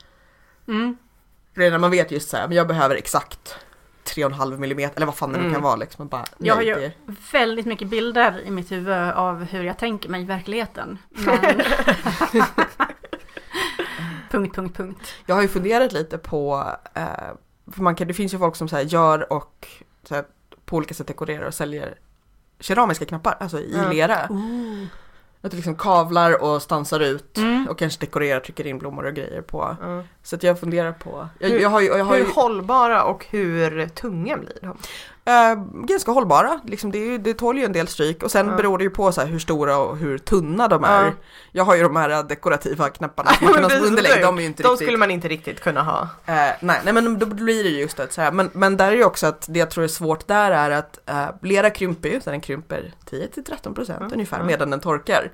[0.69, 0.97] Mm.
[1.55, 3.57] Redan man vet just så här, men jag behöver exakt
[4.05, 5.55] 3,5 millimeter eller vad fan det nu Mm.
[5.55, 6.09] kan vara liksom.
[6.09, 6.93] Bara, Jag har nej, ju det-
[7.33, 10.99] väldigt mycket bilder i mitt huvud av hur jag tänker mig i verkligheten.
[11.09, 11.41] Men...
[14.31, 15.15] punkt, punkt, punkt.
[15.27, 17.05] Jag har ju funderat lite på, eh,
[17.73, 19.67] för man kan, det finns ju folk som så gör och
[20.03, 20.25] så här,
[20.65, 21.95] på olika sätt dekorerar och säljer
[22.61, 23.89] keramiska knappar, alltså i Ja.
[23.93, 24.17] lera.
[25.41, 27.69] Att det liksom kavlar och stansar ut Mm.
[27.69, 29.77] och kanske dekorerar, trycker in blommor och grejer på.
[29.81, 30.03] Ja.
[30.27, 33.05] Så att jag funderar på, jag, Hur- jag har ju, jag har ju Hur hållbara
[33.05, 34.77] och hur tunga blir de?
[35.27, 35.55] eh,
[35.87, 38.57] ganska hållbara, liksom det, ju- det tål ju en del stryk och sen Ja.
[38.57, 41.05] beror det ju på så hur stora och hur tunna de är.
[41.05, 41.11] Ja.
[41.53, 44.47] Jag har ju de här dekorativa knapparna som man kan ha underlägg, de är ju
[44.47, 46.01] inte De riktigt skulle man inte riktigt kunna ha.
[46.27, 48.93] Eh, nej, nej men då blir det ju just att så här, men, men där
[48.93, 52.09] är ju också att det jag tror är svårt där är att eh, lera krymper
[52.09, 54.47] ju, den krymper 10-13% Mm, ungefär mm.
[54.47, 55.33] medan den torkar.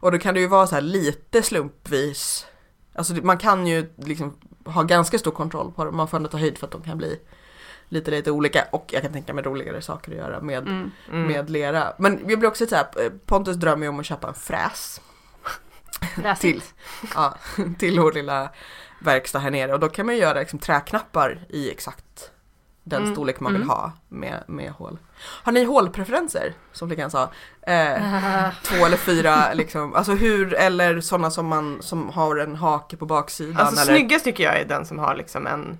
[0.00, 2.46] Och då kan det ju vara så här lite slumpvis,
[2.94, 6.38] alltså man kan ju liksom ha ganska stor kontroll på dem, man får ändå ta
[6.38, 7.18] höjd för att de kan bli
[7.88, 10.90] lite lite olika och jag kan tänka mig roligare saker att göra med, Mm.
[11.10, 11.26] Mm.
[11.26, 11.92] med lera.
[11.98, 15.00] Men jag blir också så här, eh, Pontus drömmer ju om att köpa en fräs
[16.40, 16.62] till,
[17.14, 17.34] ja,
[17.78, 18.50] till vår lilla
[18.98, 22.30] verkstad här nere och då kan man ju göra liksom träknappar i exakt
[22.84, 23.14] den Mm.
[23.14, 23.70] storlek man vill Mm.
[23.70, 24.98] ha med, med hål.
[25.42, 26.54] Har ni hålpreferenser?
[26.72, 27.22] Som flickan sa.
[27.62, 28.02] Eh,
[28.62, 33.06] två eller fyra liksom, alltså hur, eller sådana som man som har en hake på
[33.06, 35.78] baksidan Alltså eller snyggast tycker jag är den som har liksom en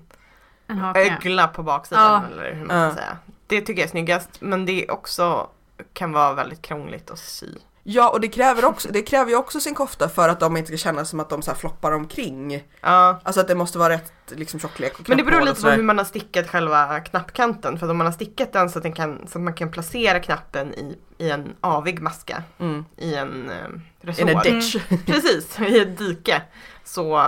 [0.67, 0.99] en hake.
[0.99, 2.33] ögla på baksidan Ja.
[2.33, 3.05] eller hur man ska Ja.
[3.05, 3.17] säga.
[3.47, 5.47] Det tycker jag är snyggast men det är också
[5.93, 7.47] kan vara väldigt krångligt att sy.
[7.83, 10.67] Ja och det kräver, också, det kräver ju också sin kofta för att de inte
[10.67, 12.63] ska känna som att de så här floppar omkring.
[12.81, 13.19] Ja.
[13.23, 15.83] Alltså att det måste vara rätt liksom, tjocklek och Men det beror lite på hur
[15.83, 17.79] man har stickat själva knappkanten.
[17.79, 19.71] För att om man har stickat den så att, den kan, så att man kan
[19.71, 22.43] placera knappen i, i en avig maska.
[22.59, 22.85] Mm.
[22.97, 24.37] I en eh, In resår.
[24.37, 24.75] a ditch.
[25.05, 26.41] Precis, i ett dike.
[26.83, 27.27] Så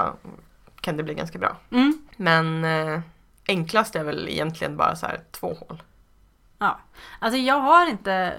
[0.82, 1.58] kan det bli ganska bra.
[1.72, 1.98] Mm.
[2.18, 3.00] Men eh,
[3.48, 5.84] enklast är väl egentligen bara så här två hål.
[6.60, 6.80] Ja,
[7.20, 8.34] alltså jag har inte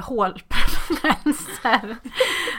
[0.00, 1.96] hålpreferenser.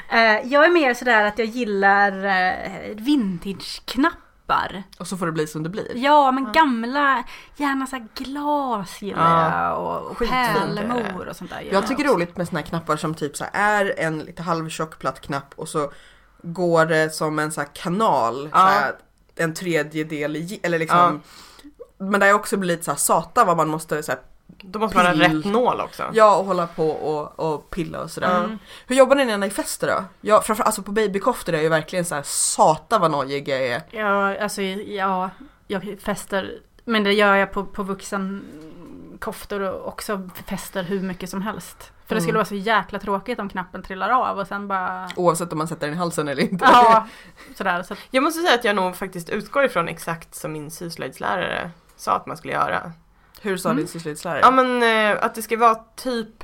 [0.09, 4.83] Eh, jag är mer sådär att jag gillar eh, vintage-knappar.
[4.99, 5.91] Och så får det bli som det blir.
[5.95, 6.51] Ja, men Ja.
[6.51, 7.23] gamla,
[7.57, 9.69] gärna så här glas gillar Ja.
[9.69, 11.61] jag och, och pärlemor och sånt där.
[11.61, 14.19] gillar Jag tycker det är roligt med såna här knappar som typ så är en
[14.19, 15.91] lite halvtjock platt knapp och så
[16.41, 18.73] går det som en så här kanal, Ja.
[19.37, 21.21] så en tredjedel i, eller liksom
[21.97, 24.13] Men där också blir lite så här satan vad man måste så
[24.57, 26.03] Då måste man ha rätt nål också.
[26.13, 28.37] ja och hålla på och, och pilla och sådär.
[28.43, 28.59] Mm.
[28.87, 30.03] Hur jobbar ni när ni fester då?
[30.21, 33.59] Jag, framför, alltså på babykoftor är jag ju verkligen så här satan vad nojig jag
[33.67, 33.81] är.
[33.91, 35.29] Ja, alltså ja,
[35.67, 38.45] jag fäster, men det gör jag på, på vuxen
[39.19, 41.91] koftor och också fäster hur mycket som helst.
[42.07, 42.37] För det skulle Mm.
[42.39, 45.87] vara så jäkla tråkigt om knappen trillar av och sen bara, Oavsett om man sätter
[45.87, 46.65] den i halsen eller inte.
[46.65, 47.07] ja,
[47.57, 47.83] sådär.
[47.83, 52.15] Så Jag måste säga att jag nog faktiskt utgår ifrån exakt som min syslöjdslärare sa
[52.15, 52.91] att man skulle göra.
[53.41, 53.77] Hur sa Mm.
[53.77, 54.39] din syslöjdslärare?
[54.41, 54.83] Ja men
[55.15, 56.43] eh, att det ska vara typ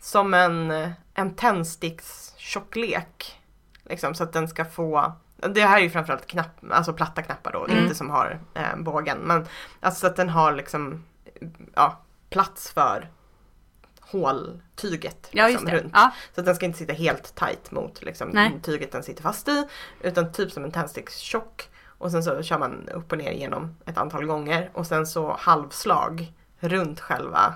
[0.00, 3.40] som en, eh, en tändstickstjocklek.
[3.84, 7.52] Liksom så att den ska få det här är ju framförallt knapp, alltså platta knappar
[7.52, 7.78] då, Mm.
[7.82, 9.18] inte som har eh, bågen.
[9.18, 9.46] Men
[9.80, 11.04] alltså så att den har liksom
[11.74, 12.00] ja,
[12.30, 13.10] plats för
[14.00, 15.90] håltyget ja, liksom, runt.
[15.94, 18.60] Ja, Så att den ska inte sitta helt tight mot liksom, Nej.
[18.62, 19.66] tyget den sitter fast i.
[20.00, 21.68] Utan typ som en tändstickstjock.
[21.98, 24.70] Och sen så kör man upp och ner genom ett antal gånger.
[24.74, 27.54] Och sen så halvslag runt själva.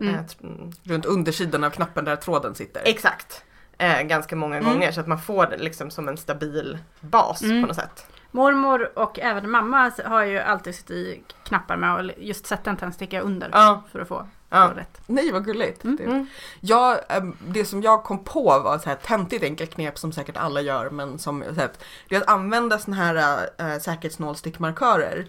[0.00, 0.14] mm.
[0.14, 2.82] eh, mm, Runt undersidan av knappen där tråden sitter.
[2.84, 3.44] exakt.
[3.78, 4.72] Eh, ganska många Mm.
[4.72, 7.60] gånger så att man får det liksom som en stabil bas Mm.
[7.62, 8.06] på något sätt.
[8.36, 12.76] Mormor och även mamma har ju alltid suttit i knappar med att just sätta en
[12.76, 13.82] tändsticka under Ja.
[13.92, 14.72] för att få, Ja.
[14.76, 15.00] rätt.
[15.06, 15.84] Nej vad gulligt.
[15.84, 15.96] Mm.
[15.96, 16.26] Det-.
[16.60, 20.12] Jag, ehm, det som jag kom på var ett så här töntigt enkelt knep som
[20.12, 21.70] säkert alla gör men som så här,
[22.08, 25.26] det är att använda såna här äh, säkerhetsnålstickmarkörer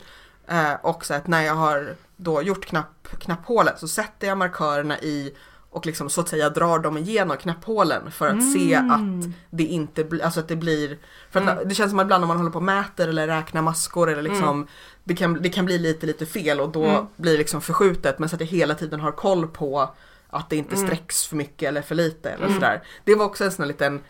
[0.48, 5.00] äh, och så att när jag har då gjort knapp, knapphålet så sätter jag markörerna
[5.00, 5.34] i
[5.78, 8.92] och liksom så att säga drar dem igenom knapphålen för att se Mm.
[8.92, 10.98] att det inte blir, alltså att det blir,
[11.32, 11.68] för att Mm.
[11.70, 14.22] det känns som att ibland när man håller på och mäter eller räknar maskor eller
[14.22, 14.68] liksom
[15.04, 17.06] det, kan, det kan bli lite lite fel och då Mm.
[17.16, 19.90] blir det liksom förskjutet men så att jag hela tiden har koll på
[20.30, 20.88] att det inte Mm.
[20.88, 22.56] sträcks för mycket eller för lite eller Mm.
[22.56, 22.84] sådär.
[23.04, 24.02] Det var också en sån här liten,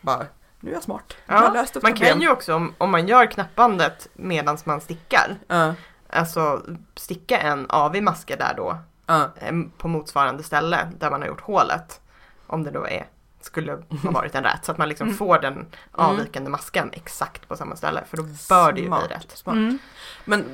[0.00, 0.26] bara,
[0.60, 1.16] nu är jag smart.
[1.26, 2.12] Jag Ja, ett Man problem.
[2.12, 5.36] kan ju också om, om man gör knappbandet medan man stickar.
[5.48, 5.74] Ja,
[6.12, 6.62] Alltså
[6.96, 8.78] sticka en avig maska där då
[9.14, 12.00] eh, på motsvarande ställe där man har gjort hålet.
[12.46, 13.06] Om det då är,
[13.40, 14.64] skulle ha varit en rätt.
[14.64, 15.16] Så att man liksom Mm.
[15.18, 18.04] får den avvikande maskan exakt på samma ställe.
[18.08, 19.30] För då bör det ju Smart, bli rätt.
[19.36, 19.54] Smart.
[19.54, 19.78] Mm.
[20.24, 20.44] Men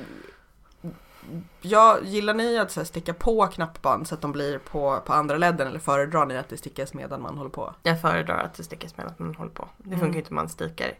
[1.61, 5.13] ja, gillar ni att så här, sticka på knappband så att de blir på, på
[5.13, 7.73] andra ledden eller föredrar ni att det stickas medan man håller på?
[7.83, 9.67] Jag föredrar att det stickas medan man håller på.
[9.77, 9.99] Det Mm.
[9.99, 10.91] funkar ju inte om man stickar.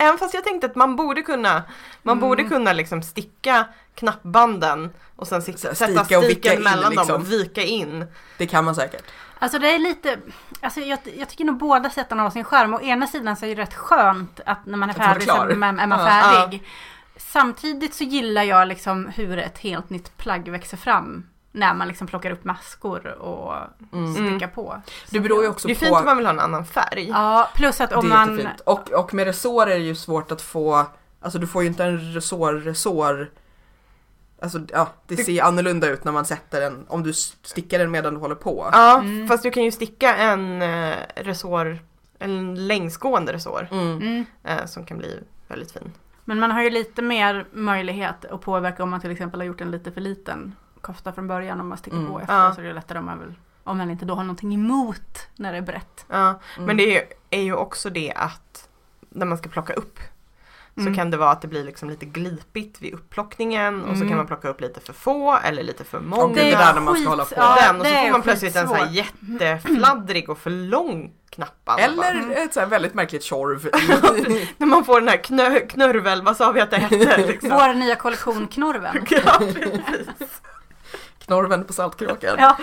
[0.00, 1.62] Även fast jag tänkte att man borde kunna,
[2.02, 2.20] man Mm.
[2.28, 6.56] borde kunna liksom sticka knappbanden och sen sit- Så här, sätta sticka och vicka stiken
[6.58, 7.08] in, mellan liksom.
[7.08, 8.06] dem och vika in.
[8.38, 9.02] Det kan man säkert.
[9.38, 10.18] Alltså det är lite,
[10.60, 12.74] alltså jag, jag tycker nog båda sätten har sin skärm.
[12.74, 15.54] Å ena sidan så är det rätt skönt att när man är färdig så är
[15.54, 16.06] man, är man Ja.
[16.06, 16.62] färdig.
[17.16, 22.06] Samtidigt så gillar jag liksom hur ett helt nytt plagg växer fram när man liksom
[22.06, 23.54] plockar upp maskor och
[23.92, 24.14] Mm.
[24.14, 24.82] stickar på.
[25.10, 25.80] Det beror ju också Det är på...
[25.84, 27.08] fint om man vill ha en annan färg.
[27.08, 28.36] Ja, plus att om det är man...
[28.36, 28.60] jättefint.
[28.60, 30.86] Och, och med resår är det ju svårt att få,
[31.20, 33.30] alltså du får ju inte en resår-resår
[34.42, 37.90] Alltså ja, det ser ju annorlunda ut när man sätter den, om du stickar den
[37.90, 38.68] medan du håller på.
[38.72, 39.28] Ja, Mm.
[39.28, 41.78] fast du kan ju sticka en eh, resår,
[42.18, 43.96] en längsgående resår Mm.
[43.96, 44.24] Mm.
[44.44, 45.92] eh, som kan bli väldigt fin.
[46.24, 49.60] Men man har ju lite mer möjlighet att påverka om man till exempel har gjort
[49.60, 52.10] en lite för liten kofta från början om man stickar Mm.
[52.12, 52.54] på efter Ja.
[52.54, 55.52] så är det lättare om man vill om man inte då har någonting emot när
[55.52, 56.04] det är brett.
[56.08, 56.66] Ja, Mm.
[56.66, 58.68] men det är ju, är ju också det att
[59.08, 59.98] när man ska plocka upp
[60.74, 60.94] så Mm.
[60.94, 64.08] kan det vara att det blir liksom lite glipigt vid upplockningen och så Mm.
[64.08, 66.34] kan man plocka upp lite för få eller lite för Och många.
[66.34, 67.34] det är där när man ska hålla på.
[67.36, 71.68] ja, den och så får man plötsligt en så här jättefladdrig och för lång knapp.
[71.78, 73.70] Eller ett så här väldigt märkligt tjorv.
[74.56, 77.26] När man får den här knö, knörvel, vad sa vi att det hette?
[77.26, 77.50] Liksom.
[77.50, 79.06] Vår nya kollektion Knorven.
[79.10, 80.40] Ja, precis.
[81.30, 82.36] Knorven på Saltkråkan.
[82.38, 82.58] Ja.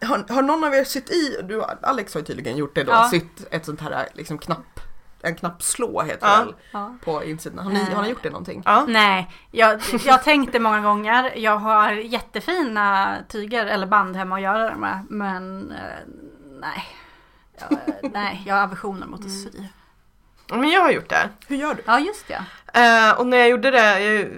[0.08, 2.92] Har, har någon av er sytt i, du, Alex har ju tydligen gjort det då,
[2.92, 3.08] Ja.
[3.10, 4.80] sytt ett sånt här liksom knapp,
[5.22, 6.38] en knappslå heter Ja.
[6.38, 6.94] det väl, Ja.
[7.04, 7.58] på insidan.
[7.64, 8.62] Har ni, har ni gjort det någonting?
[8.64, 8.84] Ja.
[8.88, 14.70] Nej, jag, jag tänkte många gånger, jag har jättefina tyger eller band hemma att göra
[14.70, 15.78] det med, men eh,
[16.60, 16.84] nej.
[17.58, 17.78] Jag,
[18.12, 19.48] nej, jag har aversioner mot att sy.
[19.54, 19.62] Ja,
[20.48, 21.28] Men jag har gjort det.
[21.46, 21.82] Hur gör du?
[21.86, 22.44] Ja, just det.
[22.80, 24.28] Eh, och när jag gjorde det, jag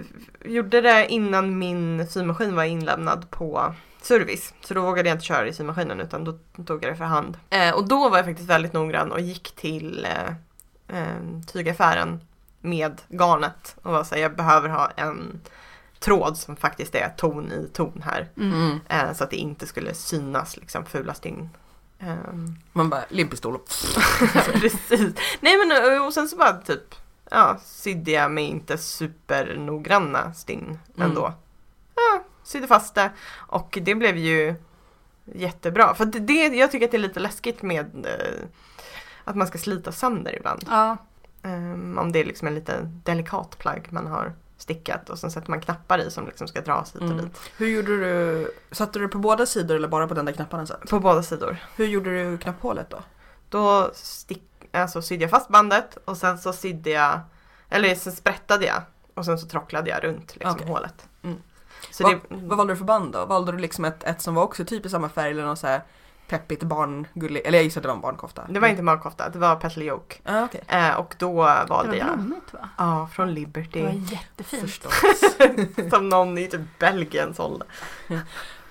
[0.45, 4.53] gjorde det innan min symaskin var inlämnad på service.
[4.61, 7.37] Så då vågade jag inte köra i symaskinen utan då tog jag det för hand.
[7.49, 12.21] Eh, och då var jag faktiskt väldigt noggrann och gick till eh, eh, tygaffären
[12.61, 15.41] med garnet och var så här, jag behöver ha en
[15.99, 18.27] tråd som faktiskt är ton i ton här.
[18.37, 18.79] Mm.
[18.89, 21.49] Eh, så att det inte skulle synas liksom fula stygn.
[21.99, 23.57] Ehm, Man bara, limpistol
[24.53, 25.13] Precis.
[25.39, 26.95] Nej men och- och sen så bara typ
[27.31, 31.09] ja, sydde jag mig inte supernoggranna stygn Mm.
[31.09, 31.33] ändå.
[31.95, 34.55] Ja, sydde fast det och det blev ju
[35.25, 35.95] jättebra.
[35.95, 38.45] För det, det, jag tycker att det är lite läskigt med eh,
[39.23, 40.63] att man ska slita sönder ibland.
[40.69, 40.97] Ja,
[41.43, 45.49] Ehm, om det är liksom en lite delikat plagg man har stickat och sen sätter
[45.49, 47.17] man knappar i som liksom ska dras hit och Mm.
[47.25, 47.39] dit.
[47.57, 50.89] Hur gjorde du, satte du på båda sidor eller bara på den där knapparna satt?
[50.89, 51.57] På båda sidor.
[51.75, 52.97] Hur gjorde du knapphålet då?
[53.49, 57.19] Då stick, alltså sydde jag fast bandet och sen så sydde jag,
[57.69, 58.81] eller sen sprättade jag
[59.13, 60.67] och sen så trocklade jag runt liksom Okej.
[60.67, 61.09] hålet.
[61.23, 61.37] Mm.
[61.91, 63.25] Så vad, det, vad valde du för band då?
[63.25, 65.67] Valde du liksom ett, ett som var också typ i samma färg eller något så
[65.67, 65.81] här
[66.27, 68.45] peppigt barngullig, eller jag gissar att det var en barnkofta.
[68.49, 70.15] det var inte magkofta, det var petal yoke.
[70.25, 70.61] Ah, okej.
[70.67, 72.69] Eh, och då det valde var jag, blommigt va?
[72.77, 73.79] ja från Det var Liberty.
[74.11, 74.61] jättefint.
[74.61, 74.93] Förstås.
[75.89, 77.65] som någon i typ Belgien sålde.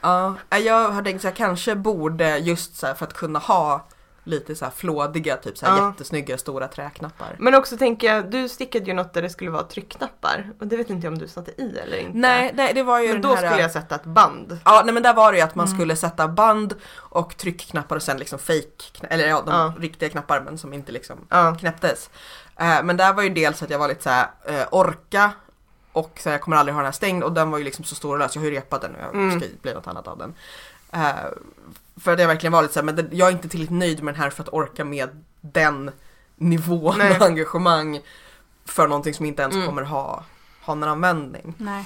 [0.00, 3.84] Ja, jag har tänkt så jag kanske borde just så här för att kunna ha
[4.26, 5.88] lite så här flådiga, typ så här Ja.
[5.88, 7.36] jättesnygga stora träknappar.
[7.38, 10.76] Men också tänker jag, du stickade ju något där det skulle vara tryckknappar och det
[10.76, 12.18] vet inte jag om du satte i eller inte.
[12.18, 13.46] Nej, nej, det var ju Men då här...
[13.48, 14.58] skulle jag sätta ett band.
[14.64, 15.78] Ja, nej men där var det ju att man Mm.
[15.78, 19.74] skulle sätta band och tryckknappar och sen liksom fake, eller ja, de Ja.
[19.78, 21.54] riktiga knappar men som inte liksom Ja.
[21.60, 22.10] knäpptes.
[22.56, 25.30] Eh, men där var ju dels att jag var lite så här, eh, orka
[25.92, 27.84] och så här, jag kommer aldrig ha den här stängd och den var ju liksom
[27.84, 29.40] så stor och lös, jag har ju repat den och jag Mm.
[29.40, 30.34] ska bli något annat av den.
[30.92, 31.14] Eh,
[32.00, 34.02] för att jag verkligen var lite så här, men det, jag är inte tillräckligt nöjd
[34.02, 35.90] med den här för att orka med den
[36.36, 37.16] nivån Nej.
[37.16, 38.00] av engagemang
[38.64, 39.66] för någonting som inte ens Mm.
[39.66, 40.24] kommer ha,
[40.62, 41.54] ha någon användning.
[41.58, 41.84] Nej.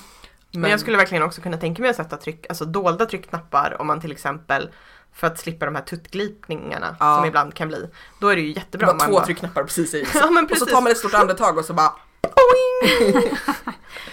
[0.53, 3.87] Men, jag skulle verkligen också kunna tänka mig att sätta tryck, alltså dolda tryckknappar om
[3.87, 4.71] man till exempel
[5.13, 7.17] för att slippa de här tuttglipningarna Ja.
[7.17, 7.91] som ibland kan bli.
[8.21, 9.25] Då är det ju jättebra om man två bara...
[9.25, 10.07] tryckknappar precis i.
[10.15, 10.75] Ja men Och så precis.
[10.75, 11.93] tar man ett stort andetag och så bara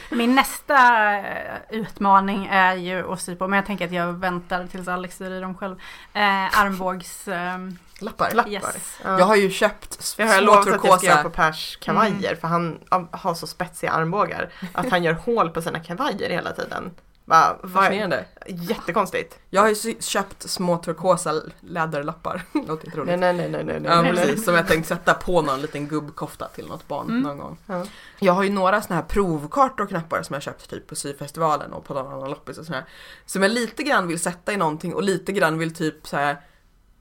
[0.10, 4.68] Min nästa eh, utmaning är ju att sy på, men jag tänker att jag väntar
[4.68, 5.76] tills Alex syr i dem själv.
[6.14, 7.28] Eh, armbågs...
[7.28, 7.58] Eh,
[8.00, 8.32] lappar.
[8.32, 8.52] Lappar.
[8.52, 9.00] yes.
[9.04, 9.20] Ja.
[9.20, 12.36] Jag har ju köpt har jag små lovat att jag ska göra på Pers kavajer
[12.36, 12.80] för han
[13.12, 16.92] har så spetsiga armbågar att han gör hål på sina kavajer hela tiden.
[17.30, 18.26] Va, Fascinerande.
[18.48, 19.40] jättekonstigt.
[19.50, 22.42] Jag har ju köpt små turkosa läderlappar.
[22.68, 23.20] Låter inte roligt.
[23.20, 23.92] Nej nej nej nej nej.
[23.92, 24.26] Ja nej, nej.
[24.26, 27.22] precis, som jag tänkt sätta på någon liten gubbkofta till något barn Mm.
[27.22, 27.58] någon gång.
[27.66, 27.86] Ja.
[28.20, 31.74] Jag har ju några såna här provkartor och knappar som jag köpt typ på syfestivalen
[31.74, 32.86] och på någon annan loppis och sådär.
[33.26, 36.38] Som jag lite grann vill sätta i någonting och lite grann vill typ så här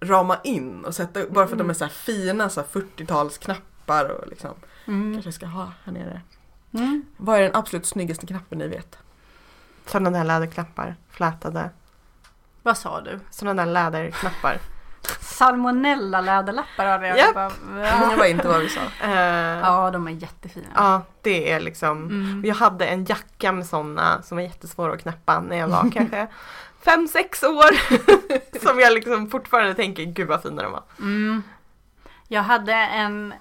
[0.01, 4.09] rama in och sätta bara för att de är så här fina så här 40-talsknappar
[4.09, 4.51] och liksom
[4.87, 5.12] Mm.
[5.15, 6.21] kanske ska ha här nere.
[6.73, 7.05] Mm.
[7.17, 8.99] Vad är den absolut snyggaste knappen ni vet?
[9.87, 11.70] Sådana där läderknappar, flätade.
[12.62, 13.20] Vad sa du?
[13.30, 14.59] Sådana där läderknappar.
[15.20, 17.18] Salmonella läderlappar hörde jag.
[17.18, 17.34] Japp.
[17.34, 18.14] Bara, Det va?
[18.18, 18.80] var inte vad vi sa.
[19.05, 20.66] Eh, Ja, de är jättefina.
[20.74, 22.03] Ja, det är liksom.
[22.05, 22.43] Mm.
[22.45, 26.26] Jag hade en jacka med sådana som var jättesvåra att knäppa när jag var kanske
[26.84, 27.70] fem sex år.
[28.66, 30.82] som jag liksom fortfarande tänker, gud vad fina de var.
[30.99, 31.43] Mm.
[32.28, 33.34] Jag hade en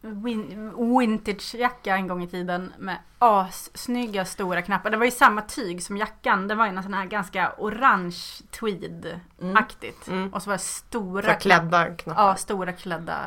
[0.00, 4.90] win- vintagejacka en gång i tiden med assnygga stora knappar.
[4.90, 6.48] Det var ju samma tyg som jackan.
[6.48, 8.16] Det var ju en sån här ganska orange
[8.50, 10.08] tweed-aktigt.
[10.08, 10.34] Mm.
[10.34, 12.22] Och så var det stora klädda knappar.
[12.28, 13.18] Ja, stora klädda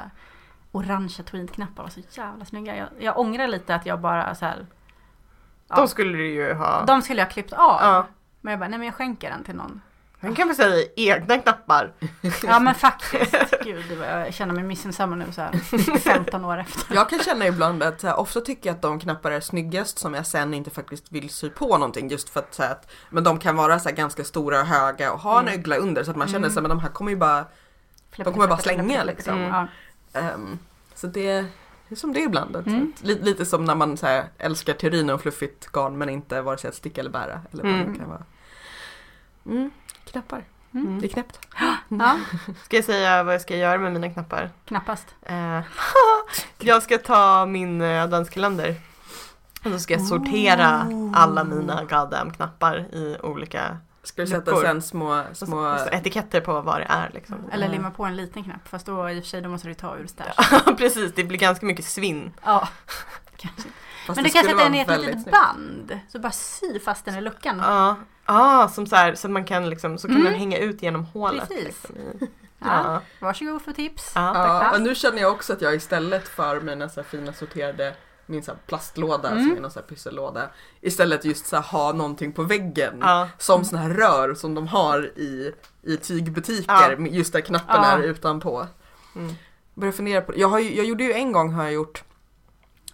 [0.72, 2.76] orangea tweedknappar var så jävla snygga.
[2.78, 4.66] Jag, jag ångrar lite att jag bara så här.
[5.68, 6.86] Ja, De skulle du ju ha.
[6.86, 7.78] de skulle jag ha klippt av.
[7.82, 8.08] Ja.
[8.42, 9.82] Men jag bara, nej men jag skänker den till någon.
[10.24, 11.94] Man kan väl säga egna knappar.
[12.44, 13.54] Ja men faktiskt.
[13.64, 13.96] Gud, det
[14.26, 15.58] jag känner mig missunnsam nu så här
[16.00, 16.96] 15 år efter.
[16.96, 20.00] Jag kan känna ibland att så här, ofta tycker jag att de knappar är snyggast
[20.00, 22.92] som jag sen inte faktiskt vill sy på någonting just för att, så här, att
[23.10, 25.60] men de kan vara så här, ganska stora och höga och ha en Mm.
[25.60, 26.52] ögla under så att man känner Mm.
[26.52, 27.46] så men de här kommer ju bara
[28.18, 29.40] De kommer bara slänga, liksom.
[29.40, 29.68] Ja.
[30.20, 30.60] ehm,
[30.96, 31.46] så det
[31.90, 32.56] det är som det är ibland.
[32.56, 32.94] Mm.
[33.02, 36.58] lite, lite som när man så här, älskar teorin och fluffigt garn men inte vare
[36.58, 37.42] sig att sticka eller bära.
[37.52, 38.00] Eller vad det Mm.
[38.00, 38.24] kan vara.
[39.46, 39.72] Mm,
[40.14, 40.44] knappar,
[40.74, 41.00] Mm.
[41.02, 41.40] det är knäppt.
[41.90, 42.20] ja,
[42.64, 44.50] Ska jag säga vad jag ska göra med mina knappar?
[44.66, 45.16] knappast.
[45.22, 45.60] Eh,
[46.60, 48.76] jag ska ta min eh, adventskalender.
[49.66, 54.82] Och så ska jag sortera alla mina goddamn knappar i olika Ska du sätta sen
[54.82, 57.36] små, små etiketter på vad det är liksom.
[57.52, 57.72] Eller Ja.
[57.72, 58.68] limma på en liten knapp.
[58.68, 60.34] Fast då i och för sig då måste du ta ur stash.
[60.68, 62.32] Ja precis, det blir ganska mycket svinn.
[62.44, 62.68] Ja,
[63.38, 63.70] kanske.
[64.08, 66.00] fast Men du kan sätta den i ett litet band.
[66.10, 67.58] Så bara sy fast den i luckan.
[67.64, 67.96] Ja,
[68.26, 70.26] ah, som så här, så man kan liksom, så kan Mm.
[70.32, 71.48] den hänga ut genom hålet.
[71.50, 71.66] Precis.
[71.66, 71.96] Liksom,
[72.66, 72.84] Ja.
[72.94, 73.02] ja.
[73.20, 74.12] Varsågod för tips.
[74.16, 74.74] Ja, Ja, tack.
[74.74, 77.96] och nu känner jag också att jag istället för mina så här fina sorterade
[78.26, 79.44] min så här plastlåda Mm.
[79.44, 80.50] som är någon så här pyssellåda
[80.82, 83.30] istället just så här ha någonting på väggen ja.
[83.38, 87.06] som såna här rör som de har i, i tygbutiker Ja.
[87.08, 87.92] just där knappen Ja.
[87.92, 88.68] är utanpå.
[89.16, 89.34] Mm.
[89.74, 92.04] Börjar fundera på jag, har ju, jag gjorde ju en gång har jag gjort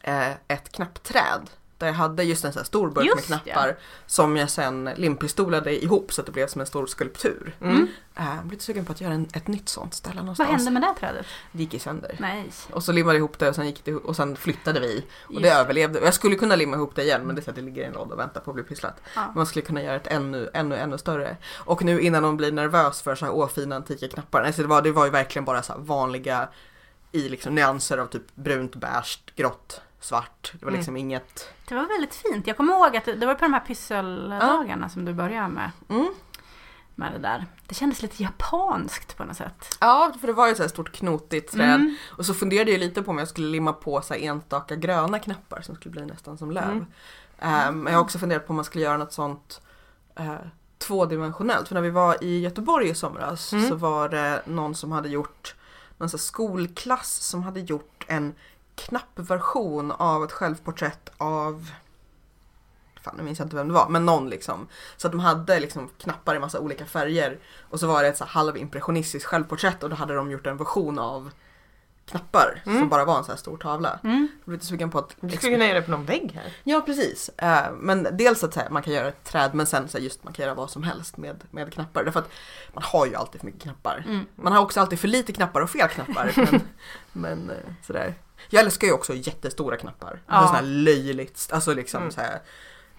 [0.01, 1.49] eh, ett knappträd
[1.79, 3.39] där jag hade just en sån här stor burk med Just det.
[3.39, 7.55] knappar som jag sen limpistolade ihop så att det blev som en stor skulptur.
[7.61, 7.87] Mm.
[8.15, 10.49] Eh, jag blev lite sugen på att göra en, ett nytt sånt ställe Vad någonstans.
[10.49, 11.25] hände med det trädet?
[11.51, 12.15] Det gick ju sönder.
[12.19, 12.51] Nej.
[12.71, 15.05] Och så limmade jag ihop det och sen, gick det, och sen flyttade vi.
[15.27, 15.99] Och Just det överlevde.
[15.99, 17.93] Jag skulle kunna limma ihop det igen men det så att det ligger i en
[17.93, 19.01] låda och väntar på att bli pysslat.
[19.15, 19.31] Ja.
[19.35, 21.37] Man skulle kunna göra ett ännu, ännu, ännu större.
[21.57, 24.43] Och nu innan hon blir nervös för så här åfina antika knappar.
[24.43, 26.49] Alltså det, var, det var ju verkligen bara så här vanliga
[27.11, 30.51] i liksom nyanser av typ brunt, beige, grått, svart.
[30.59, 31.49] Det var liksom inget...
[31.67, 32.47] Det var väldigt fint.
[32.47, 35.71] Jag kommer ihåg att det var på de här pysseldagarna som du började med.
[35.89, 36.13] Mm.
[36.95, 37.45] Med det där.
[37.67, 39.77] Det kändes lite japanskt på något sätt.
[39.79, 41.75] Ja, för det var ju så här stort knotigt träd.
[41.75, 41.95] Mm.
[42.17, 45.61] Och så funderade jag lite på om jag skulle limma på så enstaka gröna knappar
[45.61, 46.63] som skulle bli nästan som löv.
[46.71, 46.85] Mm.
[47.39, 49.61] Eh, Men jag har också funderat på om man skulle göra något sånt
[50.15, 50.33] eh,
[50.77, 51.67] tvådimensionellt.
[51.67, 53.69] För när vi var i Göteborg i somras Mm.
[53.69, 55.55] så var det någon som hade gjort,
[55.97, 58.33] någon skolklass som hade gjort en
[58.79, 61.71] knappversion av ett självporträtt av
[63.01, 64.67] Fan, nu minns jag inte vem det var, men någon liksom.
[64.97, 67.39] Så att de hade liksom knappar i massa olika färger.
[67.69, 70.99] Och så var det ett så halvimpressionistiskt självporträtt och då hade de gjort en version
[70.99, 71.31] av
[72.05, 72.79] knappar Mm.
[72.79, 73.99] som bara var en så här stor tavla.
[74.03, 74.27] Mm.
[74.39, 76.53] Jag blev lite sugen på att Du skulle kunna göra det på någon vägg här.
[76.63, 77.29] Ja precis.
[77.37, 80.43] Eh, men dels att man kan göra ett träd men sen så just man kan
[80.45, 82.03] göra vad som helst med, med knappar.
[82.03, 82.29] Därför att
[82.73, 84.03] man har ju alltid för mycket knappar.
[84.07, 84.25] Mm.
[84.35, 86.31] Man har också alltid för lite knappar och fel knappar.
[86.51, 86.61] men,
[87.11, 88.13] men eh, sådär.
[88.49, 90.21] Jag älskar ju också jättestora knappar.
[90.27, 90.33] Ja.
[90.33, 90.39] Ja.
[90.41, 92.11] Sådana här löjligt, alltså liksom Mm.
[92.11, 92.39] så här,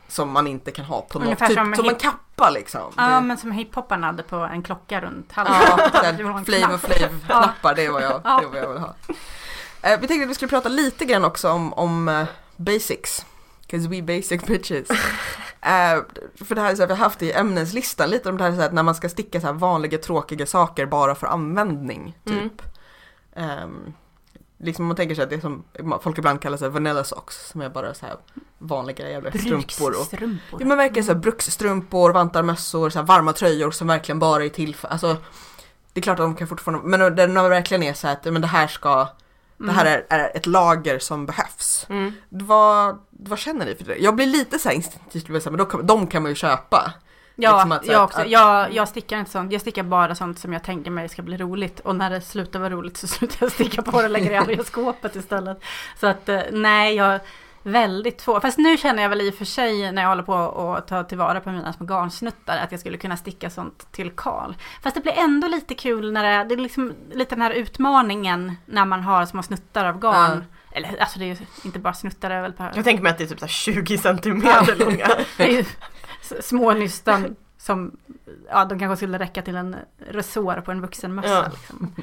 [0.09, 2.93] Som man inte kan ha på något, Ungefär typ som som, en kappa liksom.
[2.97, 5.57] Ja, Det- men som hiphoparna hade på en klocka runt halsen.
[6.18, 6.72] Ja, var Flav knapp.
[6.72, 8.41] och Flav knappar, det är vad jag, Ja.
[8.41, 8.95] det vad jag vill ha.
[9.82, 12.24] Eh, vi tänkte att vi skulle prata lite grann också om, om eh,
[12.57, 13.26] basics.
[13.66, 14.88] Cause we basic bitches.
[15.62, 15.99] Eh,
[16.45, 18.51] för det här är så här, vi har haft i ämneslistan lite om det här,
[18.53, 22.18] så här att när man ska sticka så här vanliga tråkiga saker bara för användning.
[22.24, 22.62] Typ.
[23.36, 23.93] Ehm,
[24.62, 25.64] liksom om man tänker sig att det som
[26.02, 28.16] folk ibland kallar så här vanilla socks som är bara så här
[28.58, 29.90] vanliga jävla strumpor.
[29.90, 30.08] Och.
[30.61, 34.48] Ja men verkligen såhär bruksstrumpor, vantar, mössor, så här varma tröjor som verkligen bara är
[34.48, 35.16] till för, alltså
[35.92, 38.42] Det är klart att de kan fortfarande, men det verkligen är så här att men
[38.42, 39.08] det här ska,
[39.56, 41.86] det här är, är ett lager som behövs.
[41.88, 42.12] Mm.
[42.28, 43.96] Vad, vad känner ni för det?
[43.96, 46.92] Jag blir lite instinktivt, så här, men de kan, de kan man ju köpa.
[47.43, 48.20] Ja, Liksom att jag också.
[48.20, 49.53] att- Jag, jag stickar inte sånt.
[49.53, 51.80] Jag stickar bara sånt som jag tänker mig ska bli roligt.
[51.80, 54.53] Och när det slutar vara roligt så slutar jag sticka på det och lägger det
[54.53, 55.61] i skåpet istället.
[56.01, 57.20] Så att eh, nej, jag är
[57.62, 58.41] väldigt få.
[58.41, 60.34] Fast nu känner jag väl i och för sig när jag håller på
[60.76, 64.55] att ta tillvara på mina små garnsnuttar att jag skulle kunna sticka sånt till Karl.
[64.82, 68.57] Fast det blir ändå lite kul när det, det är liksom lite den här utmaningen
[68.66, 70.45] när man har små snuttar av garn.
[70.72, 73.24] Eller alltså det är ju inte bara snuttar, är väl Jag tänker mig att det
[73.24, 75.07] är typ så här 20 centimeter långa.
[76.29, 77.97] det är ju s- små nystan som,
[78.51, 81.29] ja de kanske skulle räcka till en resår på en vuxen mössa.
[81.29, 81.49] Ja.
[81.53, 81.95] Liksom.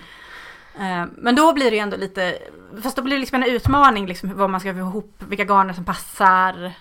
[0.80, 2.38] Eh, Men då blir det ju ändå lite,
[2.84, 5.74] fast då blir det liksom en utmaning liksom vad man ska få ihop, vilka garner
[5.74, 6.72] som passar.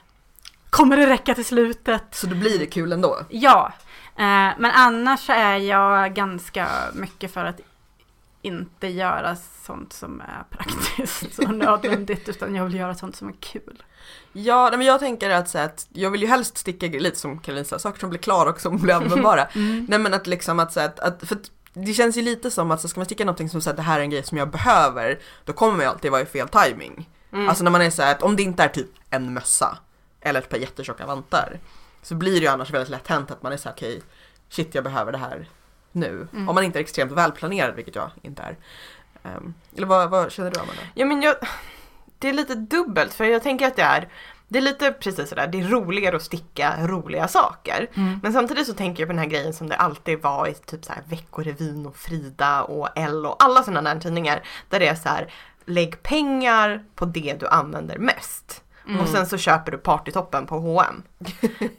[0.70, 2.04] Kommer det räcka till slutet?
[2.10, 3.18] Så då blir det kul ändå.
[3.28, 3.72] Ja,
[4.16, 7.60] eh, men annars så är jag ganska mycket för att
[8.46, 13.34] inte göra sånt som är praktiskt och nödvändigt utan jag vill göra sånt som är
[13.40, 13.82] kul.
[14.32, 17.64] Ja, men jag tänker att, så att jag vill ju helst sticka lite som Caroline
[17.64, 19.46] sa, saker som blir klara och som blir användbara.
[19.54, 19.86] Mm.
[19.88, 21.38] nej men att liksom att, så att, att för
[21.72, 23.98] det känns ju lite som att så ska man sticka någonting som säger det här
[23.98, 27.08] är en grej som jag behöver, då kommer ju alltid vara i fel timing.
[27.32, 27.48] Mm.
[27.48, 29.78] Alltså när man är så här att om det inte är typ en mössa
[30.20, 31.60] eller ett par jättetjocka vantar
[32.02, 34.02] så blir det ju annars väldigt lätt hänt att man är så här okej,
[34.48, 35.48] shit jag behöver det här
[35.96, 36.28] nu.
[36.32, 36.48] Mm.
[36.48, 38.56] Om man inte är extremt välplanerad, vilket jag inte är.
[39.22, 40.82] Ehm, eller vad, vad känner du Amanda?
[40.94, 41.34] Ja men jag,
[42.18, 44.08] det är lite dubbelt för jag tänker att det är
[44.48, 47.86] det är lite precis sådär, det är roligare att sticka roliga saker.
[47.94, 48.20] Mm.
[48.22, 50.84] Men samtidigt så tänker jag på den här grejen som det alltid var i typ
[50.84, 54.42] så här Veckorevyn och Frida och Elle och alla sådana där tidningar.
[54.68, 55.32] Där det är så här,
[55.64, 58.62] lägg pengar på det du använder mest.
[58.88, 59.00] Mm.
[59.00, 61.02] Och sen så köper du partytoppen på H&M.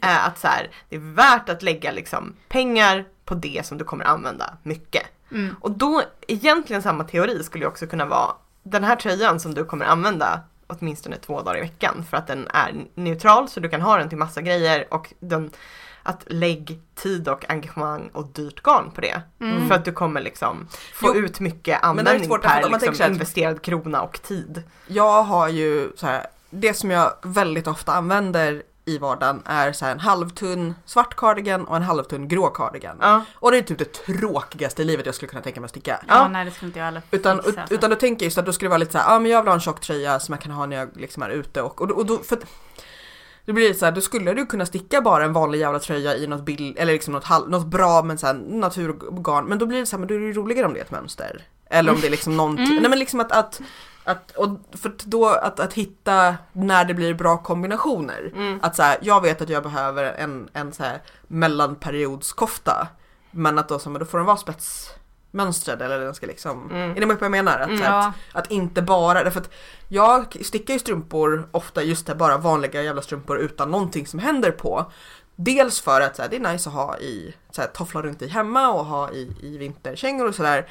[0.00, 4.04] att så här, det är värt att lägga liksom pengar på det som du kommer
[4.04, 5.02] använda mycket.
[5.30, 5.56] Mm.
[5.60, 8.30] Och då, egentligen samma teori skulle ju också kunna vara
[8.62, 12.48] den här tröjan som du kommer använda åtminstone två dagar i veckan för att den
[12.54, 15.50] är neutral så du kan ha den till massa grejer och den,
[16.02, 19.22] att lägg tid och engagemang och dyrt garn på det.
[19.40, 19.68] Mm.
[19.68, 23.04] För att du kommer liksom få Jo, ut mycket användning svårt, därför per att liksom,
[23.04, 24.62] här- investerad krona och tid.
[24.86, 29.86] Jag har ju så här, det som jag väldigt ofta använder i vardagen är så
[29.86, 32.96] en halvtunn svart cardigan och en halvtunn grå cardigan.
[33.00, 33.24] Ja.
[33.34, 35.98] Och det är typ det tråkigaste i livet jag skulle kunna tänka mig att sticka.
[36.08, 36.28] Ja, Ja.
[36.28, 37.74] nej det skulle inte jag heller Utan, fixa, alltså.
[37.74, 39.30] utan då tänker jag just att då skulle det vara lite så här, ja men
[39.30, 41.62] jag vill ha en tjock tröja som jag kan ha när jag liksom är ute
[41.62, 42.38] och, och, och då, för
[43.44, 46.26] det blir så här, då skulle du kunna sticka bara en vanlig jävla tröja i
[46.26, 49.80] något bild, eller liksom något, halv, något bra men så här naturgarn, men då blir
[49.80, 51.42] det så här, men då är det roligare om det är ett mönster.
[51.70, 52.76] Eller om det är liksom någonting, Mm.
[52.82, 53.60] nej men liksom att, att,
[54.08, 58.30] att och för då att, att hitta när det blir bra kombinationer.
[58.34, 58.58] Mm.
[58.62, 62.88] Att så här, jag vet att jag behöver en, en så här mellanperiodskofta.
[63.30, 66.90] Men att då, så, men då får den vara spetsmönstrad eller den ska liksom, Mm.
[66.90, 67.58] är ni med på vad jag menar?
[67.58, 68.06] Att, Mm, här, ja.
[68.32, 69.50] att, att inte bara, därför att
[69.88, 74.50] jag stickar ju strumpor ofta just det, bara vanliga jävla strumpor utan någonting som händer
[74.50, 74.92] på.
[75.36, 78.22] Dels för att så här, det är nice att ha i, så här, toffla runt
[78.22, 80.66] i hemma och ha i, i vinterkängor och sådär.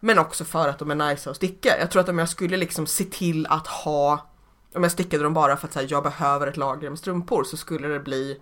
[0.00, 1.78] Men också för att de är nice att sticka.
[1.78, 4.26] Jag tror att om jag skulle liksom se till att ha,
[4.74, 7.56] om jag stickade dem bara för att här, jag behöver ett lager med strumpor så
[7.56, 8.40] skulle det bli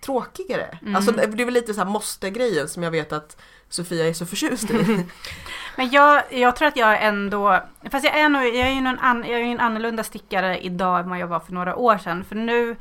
[0.00, 0.78] tråkigare.
[0.82, 0.96] Mm.
[0.96, 3.36] Alltså det är väl lite så här måste-grejen som jag vet att
[3.68, 5.06] Sofia är så förtjust i.
[5.76, 8.98] Men jag, jag tror att jag ändå, fast jag är nog, jag är ju en,
[8.98, 11.98] an, jag är ju en annorlunda stickare idag än vad jag var för några år
[11.98, 12.24] sedan.
[12.24, 12.76] För nu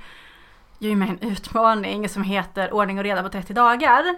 [0.80, 4.18] jag mig en utmaning som heter ordning och reda på 30 dagar.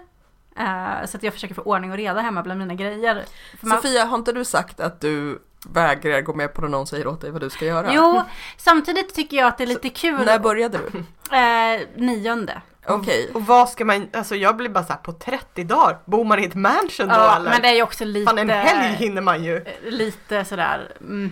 [0.60, 3.24] Eh, så att jag försöker få ordning och reda hemma bland mina grejer.
[3.60, 6.88] För man- Sofia, har inte du sagt att du vägrar gå med på när någon
[6.88, 7.90] säger åt dig vad du ska göra?
[7.94, 8.22] Jo,
[8.58, 10.26] samtidigt tycker jag att det är lite kul.
[10.26, 11.00] När började du?
[11.38, 12.62] Eh, nionde.
[12.88, 13.30] Okej.
[13.34, 16.46] Och vad ska man, alltså jag blir bara såhär på 30 dagar, bor man i
[16.46, 17.50] ett mansion då Ja, eller?
[17.50, 18.26] men det är ju också lite...
[18.30, 19.66] Fan en helg hinner man ju.
[19.84, 20.92] Lite sådär.
[21.02, 21.32] Mm.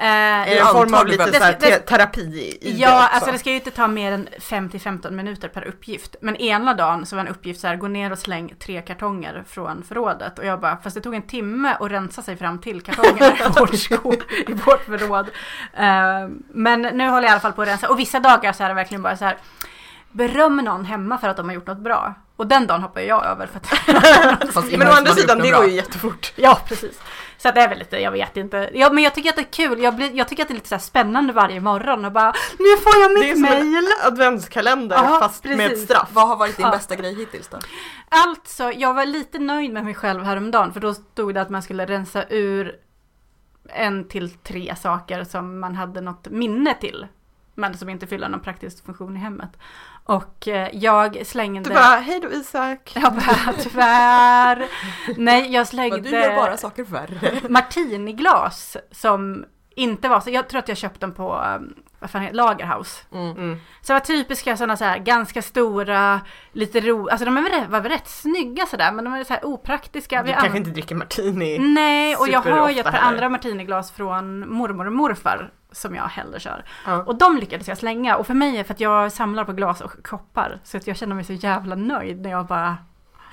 [0.00, 3.14] Eh, I en form av lite Det- det- te- terapi i, i det Ja, också.
[3.14, 6.16] alltså det ska ju inte ta mer än 5-15 minuter per uppgift.
[6.20, 9.44] Men ena dagen så var en uppgift så här, gå ner och släng tre kartonger
[9.48, 10.38] från förrådet.
[10.38, 13.60] Och jag bara, fast det tog en timme att rensa sig fram till kartongerna i
[13.60, 14.12] vårt, sko,
[14.48, 15.26] i vårt förråd.
[15.74, 17.88] Eh, men nu håller jag i alla fall på att rensa.
[17.88, 19.36] Och vissa dagar så är det verkligen bara så här,
[20.10, 22.14] beröm någon hemma för att de har gjort något bra.
[22.38, 25.72] Och den dagen hoppar jag över för att Men å andra sidan, det går ju
[25.72, 26.32] jättefort.
[26.36, 27.00] Ja, precis.
[27.38, 28.70] Så att det är väl lite, jag vet inte.
[28.74, 29.82] Ja, men jag tycker att det är kul.
[29.82, 32.32] Jag, blir, jag tycker att det är lite så här spännande varje morgon och bara,
[32.58, 33.88] nu får jag Det är mitt som en mail.
[34.06, 35.84] adventskalender Ja, fast med ett precis.
[35.84, 36.08] straff.
[36.12, 36.72] Vad har varit din Ja.
[36.72, 37.58] bästa grej hittills då?
[38.08, 41.62] Alltså, jag var lite nöjd med mig själv häromdagen för då stod det att man
[41.62, 42.74] skulle rensa ur
[43.68, 47.06] en till tre saker som man hade något minne till.
[47.54, 49.50] Men som inte fyller någon praktisk funktion i hemmet.
[50.08, 51.70] Och eh, jag slängde...
[51.70, 52.92] Du bara, hej då Isak.
[53.02, 54.66] Jag bara, tyvärr.
[55.16, 57.40] Nej, jag slängde du gör bara saker värre.
[57.48, 59.44] martiniglas som
[59.76, 60.30] inte var så.
[60.30, 63.04] Jag tror att jag köpte dem på, um, vad fan heter Lagerhaus.
[63.12, 63.30] Mm.
[63.30, 63.58] Mm.
[63.82, 66.20] Så det var typiska sådana så här ganska stora,
[66.52, 69.24] lite ro, alltså de är väl rätt, var väl rätt snygga sådär men de är
[69.24, 70.22] så här opraktiska.
[70.22, 71.58] Du Vi kanske inte dricker martini.
[71.58, 76.02] Nej, och jag har ju ett par andra martiniglas från mormor och morfar som jag
[76.02, 76.64] hellre kör.
[76.86, 77.02] Ja.
[77.02, 80.02] Och de lyckades jag slänga och för mig för att jag samlar på glas och
[80.02, 82.76] koppar så att jag känner mig så jävla nöjd när jag bara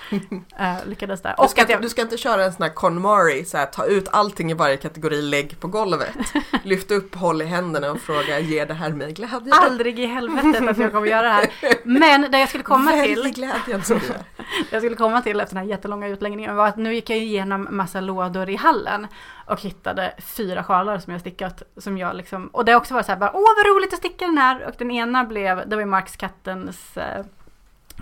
[0.60, 1.36] eh, lyckades där.
[1.42, 4.08] Du ska, jag, du ska inte köra en sån här KonMari, så här, ta ut
[4.12, 6.16] allting i varje kategori, lägg på golvet.
[6.64, 9.54] Lyft upp, håll i händerna och fråga, ger det här mig glädje?
[9.54, 11.50] aldrig i helvetet att jag kommer göra det här.
[11.84, 14.16] Men det jag skulle komma Välj till glädjen Sofia.
[14.72, 17.68] Jag skulle komma till efter den här jättelånga utläggningen var att nu gick jag igenom
[17.72, 19.08] massa lådor i hallen
[19.46, 21.64] och hittade fyra sjalar som jag stickat.
[21.78, 24.00] Som jag liksom, och det har också varit så här bara, åh vad roligt att
[24.00, 24.68] sticka den här!
[24.68, 27.26] Och den ena blev, det var ju Marks kattens eh,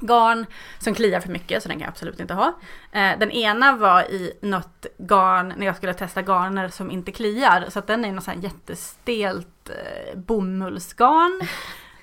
[0.04, 0.46] garn
[0.80, 2.48] som kliar för mycket så den kan jag absolut inte ha.
[2.92, 7.66] Eh, den ena var i något garn när jag skulle testa garner som inte kliar
[7.70, 11.48] så att den är något sånt här jättestelt eh, bomullsgarn.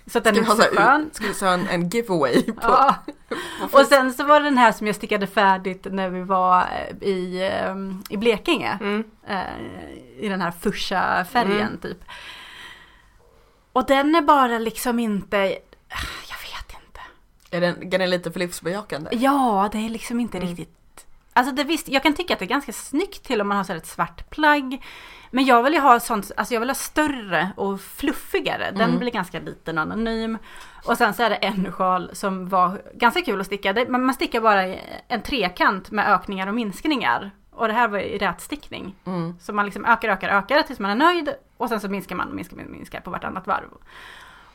[0.07, 1.11] Så att den Ska är så skön.
[1.13, 2.95] ska vi ha en, en giveaway på, Ja.
[3.73, 6.61] på Och sen så var det den här som jag stickade färdigt när vi var
[6.61, 7.75] eh, i, eh,
[8.15, 8.79] i Blekinge.
[8.81, 9.05] Mm.
[9.29, 9.41] Eh,
[10.19, 11.79] I den här fuscha färgen Mm.
[11.79, 11.99] typ.
[13.73, 15.59] Och den är bara liksom inte,
[17.51, 19.11] Är den, är lite för livsbejakande?
[19.13, 20.49] Ja, det är liksom inte Mm.
[20.49, 20.77] riktigt.
[21.33, 23.65] Alltså det visst, jag kan tycka att det är ganska snyggt till om man har
[23.65, 24.85] så ett svart plagg.
[25.31, 28.71] Men jag vill ju ha sånt, alltså jag vill ha större och fluffigare.
[28.71, 28.99] Den Mm.
[28.99, 30.39] blir ganska liten och anonym.
[30.85, 33.73] Och sen så är det en sjal som var ganska kul att sticka.
[33.73, 34.63] Det, man stickar bara
[35.09, 37.31] en trekant med ökningar och minskningar.
[37.51, 38.95] Och det här var i rätstickning.
[39.05, 39.35] Mm.
[39.41, 41.35] Så man liksom ökar, ökar, ökar tills man är nöjd.
[41.57, 43.69] Och sen så minskar man, minskar, minskar på vartannat varv.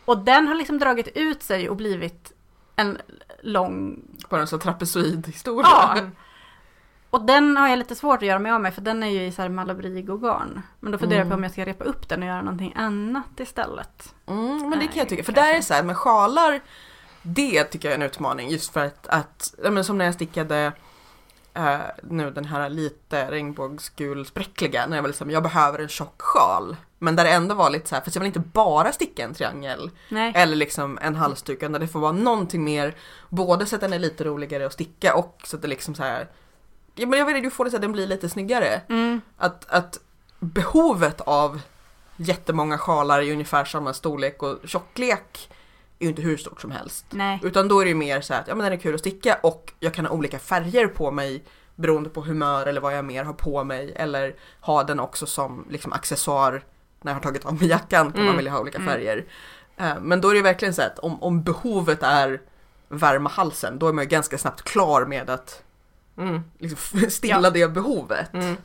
[0.06, 2.32] Och den har liksom dragit ut sig och blivit
[2.76, 2.98] en
[3.42, 5.68] lång Bara en sån trapezoidhistoria.
[5.72, 5.98] Ja.
[7.10, 9.26] Och den har jag lite svårt att göra mig av med för den är ju
[9.26, 10.62] i så här Malabrigo-garn.
[10.80, 11.40] Men då funderar jag på Mm.
[11.40, 14.14] om jag ska repa upp den och göra någonting annat istället.
[14.26, 15.52] Mm, men det kan jag tycka, för kanske.
[15.52, 16.62] där är så här med sjalar,
[17.22, 20.72] det tycker jag är en utmaning just för att, att men som när jag stickade
[21.54, 26.22] eh, nu den här lite regnbågsgul spräckliga, när jag var liksom, jag behöver en tjock
[26.22, 26.76] sjal.
[27.00, 29.34] Men där det ändå var lite så här, för jag vill inte bara sticka en
[29.34, 30.32] triangel Nej.
[30.36, 32.96] eller liksom en halsduk, utan det får vara någonting mer,
[33.30, 36.04] både så att den är lite roligare att sticka och så att det liksom så
[36.04, 36.28] här,
[36.96, 38.82] ja, men jag vet inte, du får det så att den blir lite snyggare.
[38.90, 39.22] Mm.
[39.38, 40.00] Att, att
[40.40, 41.62] behovet av
[42.18, 45.50] jättemånga sjalar i ungefär samma storlek och tjocklek
[46.00, 47.06] är ju inte hur stort som helst.
[47.10, 47.40] Nej.
[47.44, 49.00] Utan då är det ju mer så här att ja, men den är kul att
[49.00, 51.44] sticka och jag kan ha olika färger på mig
[51.76, 55.66] beroende på humör eller vad jag mer har på mig eller ha den också som
[55.70, 56.64] liksom accessoar
[57.06, 58.36] när jag har tagit av mig jackan kan man Mm.
[58.38, 58.90] vilja ha olika Mm.
[58.94, 59.26] färger.
[59.78, 62.42] Eh, Men då är det ju verkligen så att om, om behovet är
[62.90, 65.62] värma halsen då är man ju ganska snabbt klar med att
[66.18, 66.42] Mm.
[66.60, 67.50] liksom stilla Ja.
[67.50, 68.34] det behovet.
[68.34, 68.58] Mm.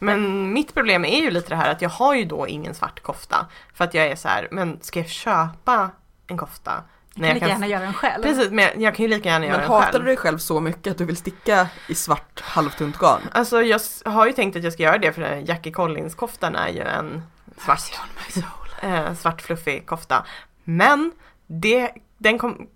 [0.00, 3.00] Men mitt problem är ju lite det här att jag har ju då ingen svart
[3.02, 3.46] kofta.
[3.74, 5.90] För att jag är så här, men ska jag köpa
[6.26, 6.82] en kofta?
[7.14, 8.22] Jag kan lika gärna göra den själv.
[8.22, 10.04] Precis, men jag kan ju lika gärna göra Men den hatar själv.
[10.04, 13.20] du dig själv så mycket att du vill sticka i svart halvtunt garn?
[13.32, 16.68] Alltså jag har ju tänkt att jag ska göra det för den Jackie Collins-koftan är
[16.68, 17.22] ju en
[17.60, 18.00] svart,
[18.82, 20.26] eh, svart fluffig kofta.
[20.64, 21.12] Men
[21.46, 22.68] det, den kom,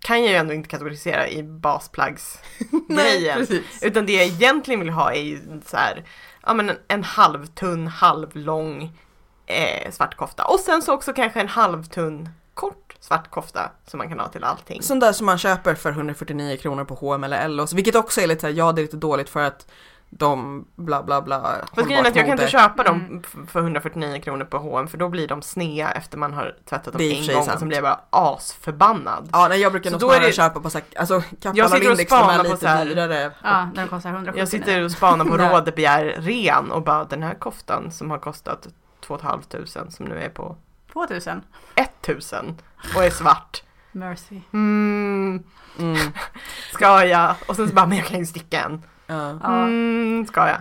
[0.00, 3.46] kan jag ju ändå inte kategorisera i basplaggsgrejen.
[3.82, 6.04] Utan det jag egentligen vill ha är ju så här,
[6.42, 8.98] ja men en, en halvtunn, halvlång
[9.46, 10.44] eh, svart kofta.
[10.44, 14.44] Och sen så också kanske en halvtunn, kort svart kofta som man kan ha till
[14.44, 14.82] allting.
[14.82, 18.26] Sån där som man köper för 149 kronor på H&M eller Ellos, vilket också är
[18.26, 19.66] lite såhär, ja det är lite dåligt för att
[20.12, 23.46] de bla bla bla Fast grejen att jag kan inte köpa dem Mm.
[23.46, 26.94] för 149 kronor på H&M för då blir de snea efter man har tvättat dem
[26.94, 27.60] och en gång och sant.
[27.60, 29.28] så blir jag bara asförbannad.
[29.32, 31.60] Ja, nej, jag brukar Så nog snarare det- köpa på så här, alltså Jag Kappahl
[31.60, 33.30] och och Lindex, de är lite här- dyrare.
[33.42, 34.40] Ja, den kostar 179.
[34.40, 35.48] Jag sitter och spanar på Nej.
[35.52, 38.68] Rådebjer ren och bara den här koftan som har kostat
[39.06, 40.56] 2 500 som nu är på
[40.92, 41.42] 2000.
[41.74, 42.56] 1000
[42.96, 43.62] och är svart.
[43.92, 44.40] Mercy.
[44.52, 45.42] Mm,
[45.78, 45.96] Mm,
[46.72, 47.34] ska jag?
[47.46, 48.82] Och sen så bara, men jag kan ju sticka en.
[49.10, 49.38] Ja.
[49.42, 49.62] Ja.
[49.62, 50.60] Mm, ska jag?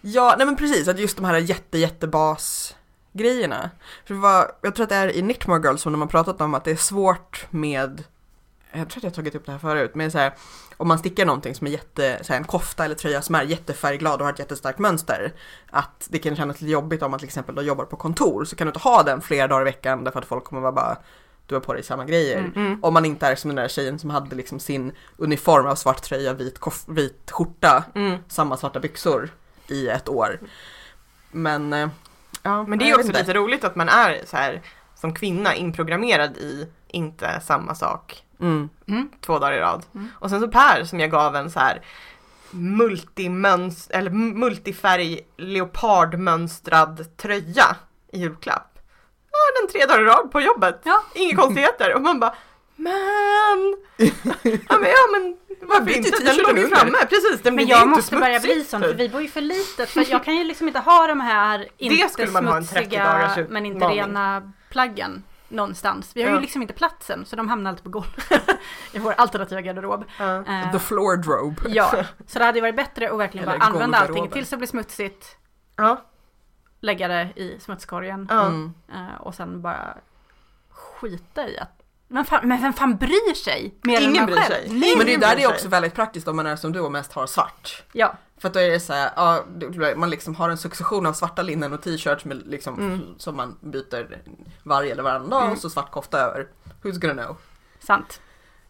[0.00, 2.76] ja, nej men precis, att just de här jätte jätte bas
[3.12, 3.70] grejerna.
[4.04, 6.54] För var, jag tror att det är i Knitmore Girls som de har pratat om
[6.54, 8.04] att det är svårt med
[8.72, 10.34] jag tror att jag har tagit upp det här förut, men så här,
[10.76, 13.42] om man stickar någonting som är jätte, så här, en kofta eller tröja som är
[13.42, 15.32] jättefärgglad och har ett jättestarkt mönster,
[15.70, 18.56] att det kan kännas lite jobbigt om man till exempel då jobbar på kontor, så
[18.56, 20.96] kan du inte ha den flera dagar i veckan därför att folk kommer vara bara,
[21.46, 22.38] du har på dig samma grejer.
[22.38, 22.52] Mm.
[22.56, 22.84] Mm.
[22.84, 26.02] Om man inte är som den där tjejen som hade liksom sin uniform av svart
[26.02, 28.18] tröja, vit, vit skjorta, Mm.
[28.28, 29.30] samma svarta byxor
[29.68, 30.40] i ett år.
[31.30, 31.88] Men, eh,
[32.42, 33.20] ja, Men det är också inte.
[33.20, 34.62] lite roligt att man är så här
[34.94, 38.68] som kvinna inprogrammerad i inte samma sak Mm.
[38.88, 39.08] Mm.
[39.20, 39.84] två dagar i rad.
[39.94, 40.08] Mm.
[40.14, 41.82] Och sen så Per som jag gav en så här
[42.50, 47.76] multimöns eller multifärg leopardmönstrad tröja
[48.12, 48.75] i julklapp.
[49.36, 50.80] Ja, den tre dagar i rad på jobbet.
[50.84, 51.02] Ja.
[51.14, 51.94] Inga konstigheter.
[51.94, 52.34] Och man bara
[52.76, 53.76] Men!
[53.96, 56.24] ja men, ja, men varför inte?
[56.24, 56.98] Den låg ju framme.
[57.08, 58.90] Precis, den Men blir jag inte måste börja bli sån typ.
[58.90, 59.88] för vi bor ju för litet.
[59.90, 62.78] För jag kan ju liksom inte ha de här inte skulle man ha en 30
[62.78, 63.98] smutsiga men inte utmaning.
[63.98, 66.10] rena plaggen någonstans.
[66.14, 66.34] Vi har Ja.
[66.36, 68.32] ju liksom inte platsen så de hamnar alltid på golvet
[68.92, 70.04] i vår alternativa garderob.
[70.18, 70.36] Ja.
[70.36, 71.62] Eh, The floor drobe.
[71.68, 71.92] ja,
[72.26, 74.68] så det hade ju varit bättre att verkligen Eller bara använda allting tills det blir
[74.68, 75.36] smutsigt,
[75.76, 76.04] Ja.
[76.86, 78.28] Lägga det i smutskorgen.
[78.30, 78.74] Mm.
[78.92, 79.96] eh, och sen bara
[80.70, 81.72] skita i att
[82.08, 83.74] men, fan, men vem fan bryr sig?
[83.82, 84.52] Mer än Ingen man bryr själv?
[84.52, 84.68] sig.
[84.70, 86.80] Nej, Men det är där det är också väldigt praktiskt om man är som du
[86.80, 87.82] och mest har svart.
[87.92, 89.44] Ja, För att då är det så här, ja,
[89.96, 93.00] man liksom har en succession av svarta linnen och t-shirts med liksom, Mm.
[93.18, 94.22] som man byter
[94.62, 95.52] varje eller varannan dag Mm.
[95.52, 96.46] och så svart kofta över.
[96.82, 97.36] Who's gonna know?
[97.80, 98.20] sant.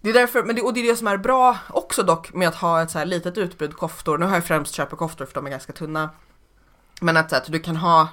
[0.01, 2.49] Det är därför, men det, och det är det som är bra också dock med
[2.49, 4.19] att ha ett så här litet utbud koftor.
[4.19, 6.11] Nu har jag främst köpekoftor för de är ganska tunna.
[7.01, 8.09] Men att, så att du kan ha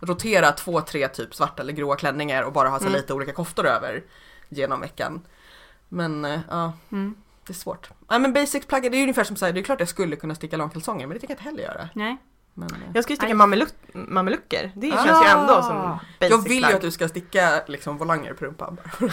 [0.00, 3.00] rotera två, tre typ svarta eller gråa klänningar och bara ha så här Mm.
[3.00, 4.02] lite olika koftor över
[4.48, 5.20] genom veckan.
[5.88, 7.14] Men eh, ja, Mm.
[7.46, 7.90] det är svårt.
[8.08, 10.34] Ja men basic plagg, det är ungefär som säger det är klart jag skulle kunna
[10.34, 11.88] sticka långkalsonger men det tänker jag inte heller göra.
[11.94, 12.16] Nej.
[12.54, 13.34] Men, eh, Jag ska ju sticka
[13.94, 14.72] mamelucker.
[14.76, 15.04] Det Ah.
[15.04, 16.74] känns ju ändå som basic jag vill ju plagg.
[16.74, 18.76] att du ska sticka liksom volanger på rumpan.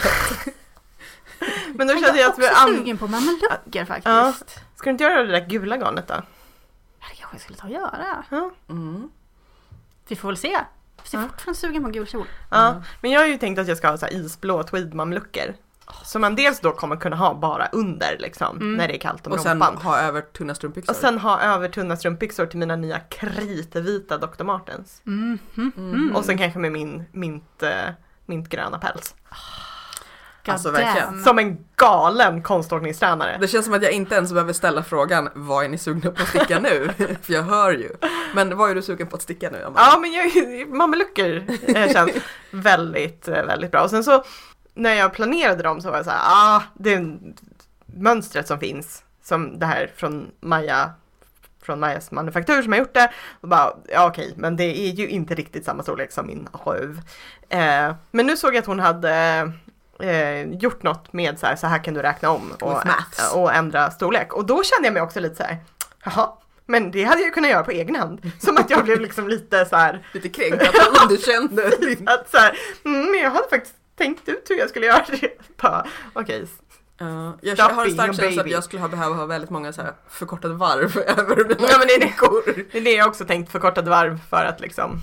[1.74, 2.76] Men då Jag kände är jag att vi också an...
[2.76, 4.06] sugen på mamelucker faktiskt.
[4.06, 4.32] Ja.
[4.76, 6.14] Ska du inte göra det där gula garnet då?
[7.02, 8.24] Ja, Det kanske jag skulle ta och göra.
[8.68, 9.10] Mm.
[10.08, 10.48] Vi får väl se.
[10.48, 10.60] Jag
[11.20, 11.28] är Ja.
[11.28, 12.26] fortfarande sugen på en gul kjol.
[12.50, 12.82] Ja, Mm.
[13.00, 15.56] men jag har ju tänkt att jag ska ha så här isblå tweedmamelucker.
[16.04, 18.74] Som man dels då kommer kunna ha bara under liksom, Mm.
[18.76, 19.76] när det är kallt om Och sen rumpan.
[19.76, 20.92] ha över tunna strumpbyxor.
[20.92, 24.44] Och sen ha över tunna strumpbyxor till mina nya kritvita Dr.
[24.44, 25.02] Martens.
[25.06, 25.38] Mm.
[25.56, 25.72] Mm.
[25.76, 26.16] Mm.
[26.16, 27.88] Och sen kanske med min mint, eh,
[28.26, 29.14] mintgröna päls.
[30.46, 31.24] Alltså, God verkligen.
[31.24, 33.38] Som en galen konståkningstränare.
[33.40, 36.22] Det känns som att jag inte ens behöver ställa frågan vad är ni sugna på
[36.22, 36.90] att sticka nu?
[37.22, 37.90] För jag hör ju.
[38.34, 39.58] Men vad är du sugen på att sticka nu?
[39.58, 39.80] Amanda?
[39.80, 41.44] Ja men jag, mamelucker
[41.76, 42.12] eh, känns
[42.50, 43.82] väldigt, eh, väldigt bra.
[43.82, 44.24] Och sen så
[44.74, 47.18] när jag planerade dem så var jag så här, ah, det är
[47.86, 49.04] mönstret som finns.
[49.22, 50.90] Som det här från Maja,
[51.62, 53.12] från Majas manufaktur som har gjort det.
[53.40, 57.00] Och bara, ja okej, men det är ju inte riktigt samma storlek som min röv.
[57.48, 59.52] Eh, men nu såg jag att hon hade
[60.02, 62.82] eh, gjort något med så här, så här kan du räkna om och,
[63.34, 64.32] och ändra storlek.
[64.32, 65.56] Och då kände jag mig också lite så här,
[66.04, 66.32] jaha,
[66.66, 68.32] men det hade jag ju kunnat göra på egen hand.
[68.38, 71.66] Som att jag blev liksom lite så här, Lite kränkt att jag underkände.
[72.12, 75.30] att så här, mm, jag hade faktiskt tänkt ut hur jag skulle göra det.
[76.12, 76.46] Okej,
[77.40, 79.72] jag, Stop jag har en stark känsla att jag skulle ha behövt ha väldigt många
[79.72, 82.64] så här förkortade varv över mina Ja, men det är det.
[82.72, 85.00] det är det jag också tänkt förkortade varv för att liksom,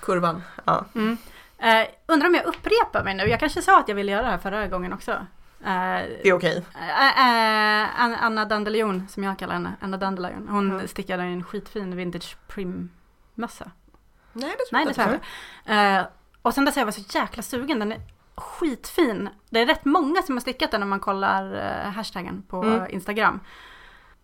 [0.00, 0.42] Kurvan.
[0.64, 0.84] ja.
[0.94, 1.16] Mm.
[1.58, 3.22] Eh, undrar om jag upprepar mig nu.
[3.28, 5.10] Jag kanske sa att jag ville göra det här förra gången också.
[5.12, 6.64] Eh, Det är okej.
[6.74, 7.08] eh,
[7.82, 7.88] eh,
[8.24, 10.48] Anna- Dandelion, som jag kallar henne, Anna Dandelion.
[10.48, 10.86] Hon Ja.
[10.88, 13.70] stickade en skitfin vintage prim-mössa.
[14.32, 15.20] Nej det tror Nej, jag det inte.
[15.64, 15.98] jag.
[16.00, 16.06] Eh,
[16.42, 17.78] och sen dess har jag varit så jäkla sugen.
[17.78, 18.00] Den är
[18.34, 19.28] skitfin.
[19.50, 22.90] Det är rätt många som har stickat den när man kollar hashtaggen på Mm.
[22.90, 23.40] Instagram.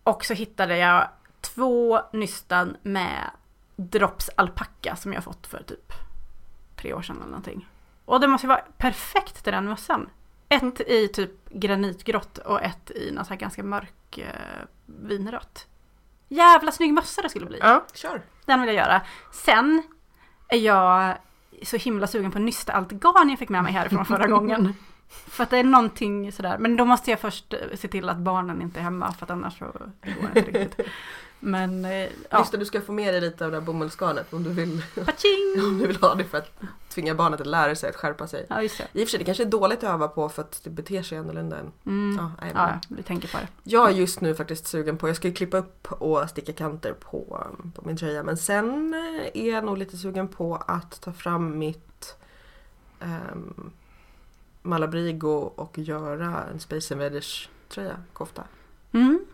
[0.03, 1.07] Och så hittade jag
[1.41, 3.29] två nystan med
[3.75, 5.93] drops alpacka som jag fått för typ
[6.83, 7.67] tre år sedan eller någonting.
[8.05, 10.09] Och det måste ju vara perfekt till den mössan.
[10.49, 10.73] Ett Mm.
[10.87, 14.25] i typ granitgrått och ett i något här ganska mörk eh,
[14.85, 15.67] vinrött.
[16.27, 17.57] Jävla snygg mössa det skulle bli.
[17.61, 17.85] Ja.
[17.93, 18.21] Kör.
[18.45, 19.01] Den vill jag göra.
[19.31, 19.83] Sen
[20.47, 21.17] är jag
[21.63, 24.73] så himla sugen på nysta allt garn jag fick med mig härifrån förra gången.
[25.07, 26.57] För att det är någonting sådär.
[26.57, 29.31] Men då måste jag först eh, se till att barnen inte är hemma för att
[29.31, 29.65] annars så
[30.01, 30.87] det går inte riktigt.
[31.45, 34.33] Men eh, ja, Just det, du ska få med dig lite av det här bomullsgarnet
[34.33, 34.81] om du vill,
[35.63, 36.51] om du vill ha det för att
[36.89, 38.45] tvinga barnet att lära sig att skärpa sig.
[38.49, 38.87] Ja, just det.
[38.93, 41.03] I och för sig, det kanske är dåligt att öva på för att det beter
[41.03, 41.71] sig annorlunda än...
[41.85, 42.17] Mm.
[42.19, 43.47] Ja, nej, Ja, du tänker på det.
[43.63, 46.93] Jag är just nu faktiskt sugen på, jag ska ju klippa upp och sticka kanter
[46.93, 51.13] på, på min tröja men sen eh, är jag nog lite sugen på att ta
[51.13, 52.15] fram mitt
[52.99, 53.71] um,
[54.61, 58.43] Malabrigo och göra en Space Invaders tröja, kofta.
[58.91, 59.25] Mm.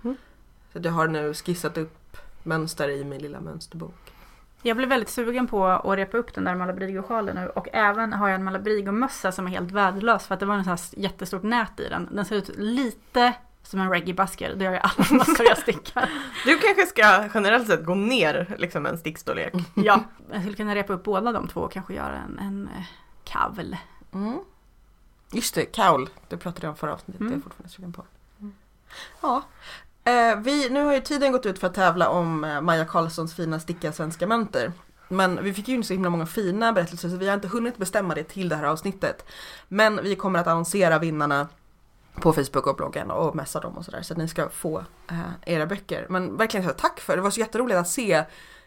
[0.74, 1.99] Så jag har nu skissat upp
[2.43, 4.13] mönster i min lilla mönsterbok.
[4.61, 8.27] Jag blev väldigt sugen på att repa upp den där Malabrigo-sjalen nu och även har
[8.29, 11.43] jag en Malabrigo-mössa som är helt värdelös för att det var en sån här jättestort
[11.43, 12.09] nät i den.
[12.11, 13.33] Den ser ut lite
[13.63, 16.09] som en reggae-basker, det gör ju alla mössor jag stickar.
[16.45, 19.53] Du kanske ska generellt sett gå ner liksom en stickstorlek.
[19.75, 22.83] Ja, jag skulle kunna repa upp båda de två och kanske göra en, en eh,
[23.23, 23.77] kavl.
[24.13, 24.39] Mm.
[25.31, 26.09] Just det, kaul.
[26.27, 27.19] Det pratade jag om förra avsnittet.
[27.19, 27.33] Det är Mm.
[27.39, 28.03] jag fortfarande sugen på.
[29.21, 29.43] Ja.
[30.10, 33.36] Eh, vi, nu har ju tiden gått ut för att tävla om eh, Maja Karlssons
[33.36, 34.72] fina sticka svenska mönster.
[35.07, 37.78] Men vi fick ju inte så himla många fina berättelser så vi har inte hunnit
[37.78, 39.26] bestämma det till det här avsnittet.
[39.68, 41.47] Men vi kommer att annonsera vinnarna
[42.22, 45.53] på Facebook och bloggen och mässa dem och sådär så att ni ska få eh,
[45.53, 46.05] era böcker.
[46.10, 48.24] Men verkligen så tack för det, det var så jätteroligt att se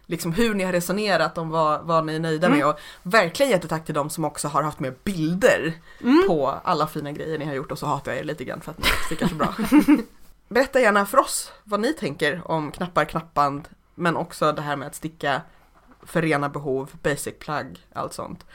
[0.07, 2.59] liksom hur ni har resonerat om vad, vad ni är nöjda Mm.
[2.59, 6.25] med och verkligen jättetack till de som också har haft med bilder Mm.
[6.29, 8.71] på alla fina grejer ni har gjort och så hatar jag er lite grann för
[8.71, 9.55] att ni stickar så bra.
[10.53, 14.89] Berätta gärna för oss vad ni tänker om knappar, knappband men också det här med
[14.89, 15.43] att sticka
[16.03, 18.47] förena behov, basic plug, allt sånt.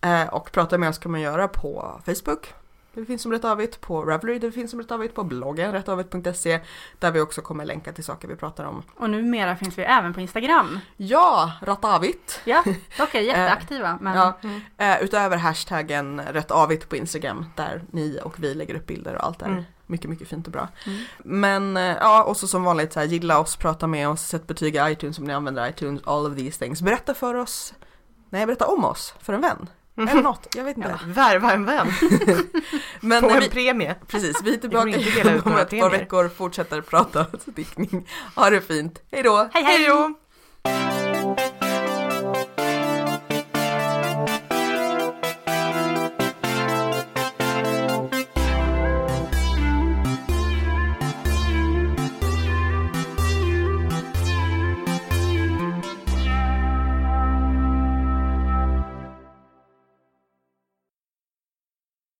[0.00, 2.54] Eh, och prata med oss kan man göra på Facebook.
[2.94, 6.60] Det finns som Rätt Avigt på Ravelry, det finns som Rätt Avigt på bloggen rättavigt.se
[6.98, 8.82] där vi också kommer länka till saker vi pratar om.
[8.96, 10.78] Och numera finns vi även på Instagram.
[10.96, 12.40] Ja, Rättavigt!
[12.44, 12.64] Ja,
[12.98, 13.98] dock är jätteaktiva.
[14.00, 14.38] Men ja.
[14.42, 14.60] Mm.
[14.76, 19.38] Eh, utöver hashtaggen rättavigt på Instagram där ni och vi lägger upp bilder och allt
[19.38, 19.46] där.
[19.46, 19.64] Mm.
[19.90, 20.68] Mycket, mycket fint och bra.
[20.86, 20.98] Mm.
[21.18, 24.46] Men eh, ja, och så som vanligt så här, gilla oss, prata med oss, sätt
[24.46, 26.82] betyg i iTunes om ni använder iTunes, all of these things.
[26.82, 27.74] Berätta för oss,
[28.30, 29.68] nej berätta om oss för en vän.
[29.96, 30.98] Eller något, jag vet inte.
[31.06, 31.86] Värva en vän
[33.00, 33.94] Men på en vi, premie.
[34.06, 34.88] precis, vi är tillbaka
[35.44, 38.08] om ett par veckor, fortsätter prata stickning.
[38.34, 39.48] Ha det fint, hej då!
[39.52, 39.78] Hej hej!
[39.78, 41.59] Hej då!